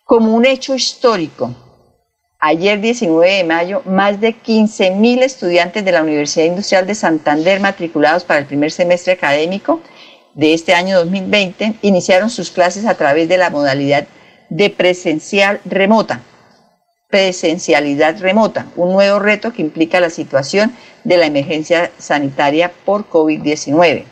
como 0.04 0.36
un 0.36 0.46
hecho 0.46 0.76
histórico, 0.76 1.56
Ayer 2.44 2.82
19 2.82 3.36
de 3.38 3.44
mayo, 3.44 3.84
más 3.86 4.20
de 4.20 4.30
15.000 4.30 5.22
estudiantes 5.22 5.86
de 5.86 5.92
la 5.92 6.02
Universidad 6.02 6.48
Industrial 6.48 6.88
de 6.88 6.96
Santander 6.96 7.60
matriculados 7.60 8.24
para 8.24 8.40
el 8.40 8.48
primer 8.48 8.72
semestre 8.72 9.14
académico 9.14 9.80
de 10.34 10.56
este 10.56 10.74
año 10.74 10.98
2020 10.98 11.76
iniciaron 11.84 12.32
sus 12.32 12.50
clases 12.50 12.88
a 12.88 12.96
través 12.96 13.30
de 13.30 13.38
la 13.38 13.52
modalidad 13.52 14.08
de 14.50 14.72
presencial 14.72 15.62
remota. 15.66 16.22
Presencialidad 17.10 18.20
remota, 18.20 18.66
un 18.76 18.92
nuevo 18.92 19.20
reto 19.20 19.54
que 19.54 19.62
implica 19.62 20.00
la 20.00 20.10
situación 20.10 20.76
de 21.04 21.18
la 21.18 21.28
emergencia 21.28 21.92
sanitaria 22.00 22.72
por 22.86 23.08
COVID-19. 23.08 24.06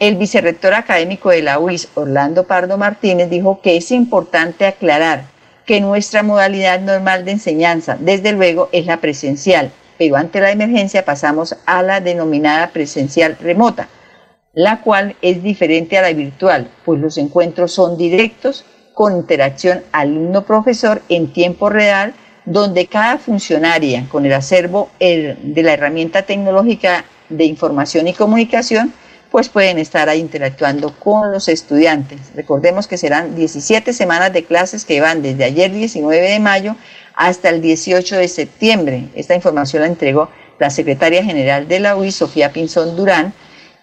El 0.00 0.16
vicerrector 0.16 0.74
académico 0.74 1.30
de 1.30 1.42
la 1.42 1.60
UIS, 1.60 1.86
Orlando 1.94 2.48
Pardo 2.48 2.76
Martínez, 2.78 3.30
dijo 3.30 3.60
que 3.62 3.76
es 3.76 3.92
importante 3.92 4.66
aclarar 4.66 5.33
que 5.66 5.80
nuestra 5.80 6.22
modalidad 6.22 6.80
normal 6.80 7.24
de 7.24 7.32
enseñanza, 7.32 7.96
desde 7.98 8.32
luego, 8.32 8.68
es 8.72 8.86
la 8.86 8.98
presencial, 8.98 9.70
pero 9.98 10.16
ante 10.16 10.40
la 10.40 10.50
emergencia 10.50 11.04
pasamos 11.04 11.56
a 11.66 11.82
la 11.82 12.00
denominada 12.00 12.70
presencial 12.70 13.36
remota, 13.40 13.88
la 14.52 14.80
cual 14.82 15.16
es 15.22 15.42
diferente 15.42 15.98
a 15.98 16.02
la 16.02 16.12
virtual, 16.12 16.68
pues 16.84 17.00
los 17.00 17.18
encuentros 17.18 17.72
son 17.72 17.96
directos 17.96 18.64
con 18.92 19.16
interacción 19.16 19.82
alumno-profesor 19.92 21.02
en 21.08 21.32
tiempo 21.32 21.68
real, 21.68 22.14
donde 22.44 22.86
cada 22.86 23.18
funcionaria 23.18 24.06
con 24.10 24.26
el 24.26 24.32
acervo 24.32 24.90
de 25.00 25.62
la 25.62 25.72
herramienta 25.72 26.22
tecnológica 26.22 27.04
de 27.28 27.44
información 27.44 28.06
y 28.06 28.12
comunicación, 28.12 28.92
pues 29.34 29.48
pueden 29.48 29.78
estar 29.78 30.08
ahí 30.08 30.20
interactuando 30.20 30.94
con 30.96 31.32
los 31.32 31.48
estudiantes. 31.48 32.20
Recordemos 32.36 32.86
que 32.86 32.96
serán 32.96 33.34
17 33.34 33.92
semanas 33.92 34.32
de 34.32 34.44
clases 34.44 34.84
que 34.84 35.00
van 35.00 35.22
desde 35.22 35.42
ayer 35.42 35.72
19 35.72 36.30
de 36.30 36.38
mayo 36.38 36.76
hasta 37.16 37.48
el 37.48 37.60
18 37.60 38.16
de 38.16 38.28
septiembre. 38.28 39.08
Esta 39.16 39.34
información 39.34 39.82
la 39.82 39.88
entregó 39.88 40.30
la 40.60 40.70
secretaria 40.70 41.24
general 41.24 41.66
de 41.66 41.80
la 41.80 41.96
UI, 41.96 42.12
Sofía 42.12 42.52
Pinzón 42.52 42.94
Durán, 42.94 43.34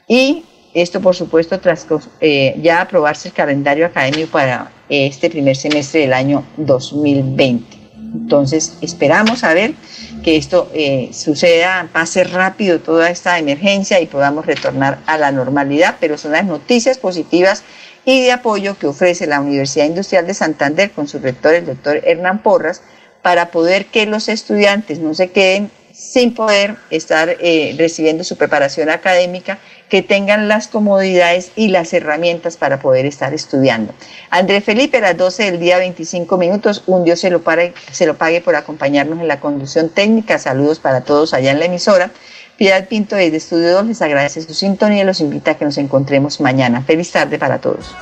y 0.07 0.45
esto, 0.73 1.01
por 1.01 1.17
supuesto, 1.17 1.59
tras 1.59 1.85
eh, 2.21 2.55
ya 2.61 2.79
aprobarse 2.79 3.27
el 3.27 3.33
calendario 3.33 3.85
académico 3.85 4.31
para 4.31 4.71
este 4.87 5.29
primer 5.29 5.57
semestre 5.57 5.99
del 5.99 6.13
año 6.13 6.45
2020. 6.55 7.77
Entonces, 7.97 8.77
esperamos 8.79 9.43
a 9.43 9.53
ver 9.53 9.73
que 10.23 10.37
esto 10.37 10.69
eh, 10.73 11.09
suceda, 11.13 11.87
pase 11.91 12.23
rápido 12.23 12.79
toda 12.79 13.09
esta 13.09 13.39
emergencia 13.39 13.99
y 13.99 14.07
podamos 14.07 14.45
retornar 14.45 14.99
a 15.05 15.17
la 15.17 15.31
normalidad, 15.31 15.97
pero 15.99 16.17
son 16.17 16.33
las 16.33 16.45
noticias 16.45 16.97
positivas 16.97 17.63
y 18.05 18.21
de 18.21 18.31
apoyo 18.31 18.77
que 18.77 18.87
ofrece 18.87 19.27
la 19.27 19.41
Universidad 19.41 19.85
Industrial 19.85 20.25
de 20.25 20.33
Santander 20.33 20.91
con 20.91 21.07
su 21.07 21.19
rector, 21.19 21.53
el 21.53 21.65
doctor 21.65 22.01
Hernán 22.03 22.41
Porras, 22.41 22.81
para 23.21 23.51
poder 23.51 23.85
que 23.85 24.05
los 24.05 24.29
estudiantes 24.29 24.99
no 24.99 25.13
se 25.13 25.29
queden 25.31 25.69
sin 25.93 26.33
poder 26.33 26.77
estar 26.89 27.35
eh, 27.39 27.75
recibiendo 27.77 28.23
su 28.23 28.37
preparación 28.37 28.89
académica, 28.89 29.59
que 29.91 30.01
tengan 30.01 30.47
las 30.47 30.69
comodidades 30.69 31.51
y 31.57 31.67
las 31.67 31.91
herramientas 31.91 32.55
para 32.55 32.79
poder 32.79 33.05
estar 33.05 33.33
estudiando. 33.33 33.93
André 34.29 34.61
Felipe, 34.61 34.99
a 34.99 35.01
las 35.01 35.17
12 35.17 35.51
del 35.51 35.59
día 35.59 35.79
25 35.79 36.37
minutos, 36.37 36.83
un 36.87 37.03
Dios 37.03 37.19
se 37.19 37.29
lo, 37.29 37.43
se 37.91 38.05
lo 38.05 38.15
pague 38.15 38.39
por 38.39 38.55
acompañarnos 38.55 39.19
en 39.19 39.27
la 39.27 39.41
conducción 39.41 39.89
técnica. 39.89 40.39
Saludos 40.39 40.79
para 40.79 41.01
todos 41.01 41.33
allá 41.33 41.51
en 41.51 41.59
la 41.59 41.65
emisora. 41.65 42.09
Piedad 42.55 42.87
Pinto 42.87 43.17
desde 43.17 43.35
Estudio 43.35 43.73
2 43.73 43.87
les 43.87 44.01
agradece 44.01 44.41
su 44.41 44.53
sintonía 44.53 45.03
y 45.03 45.05
los 45.05 45.19
invita 45.19 45.51
a 45.51 45.53
que 45.55 45.65
nos 45.65 45.77
encontremos 45.77 46.39
mañana. 46.39 46.81
Feliz 46.83 47.11
tarde 47.11 47.37
para 47.37 47.59
todos. 47.59 47.93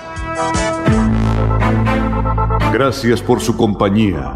Gracias 2.71 3.19
por 3.19 3.41
su 3.41 3.57
compañía. 3.57 4.35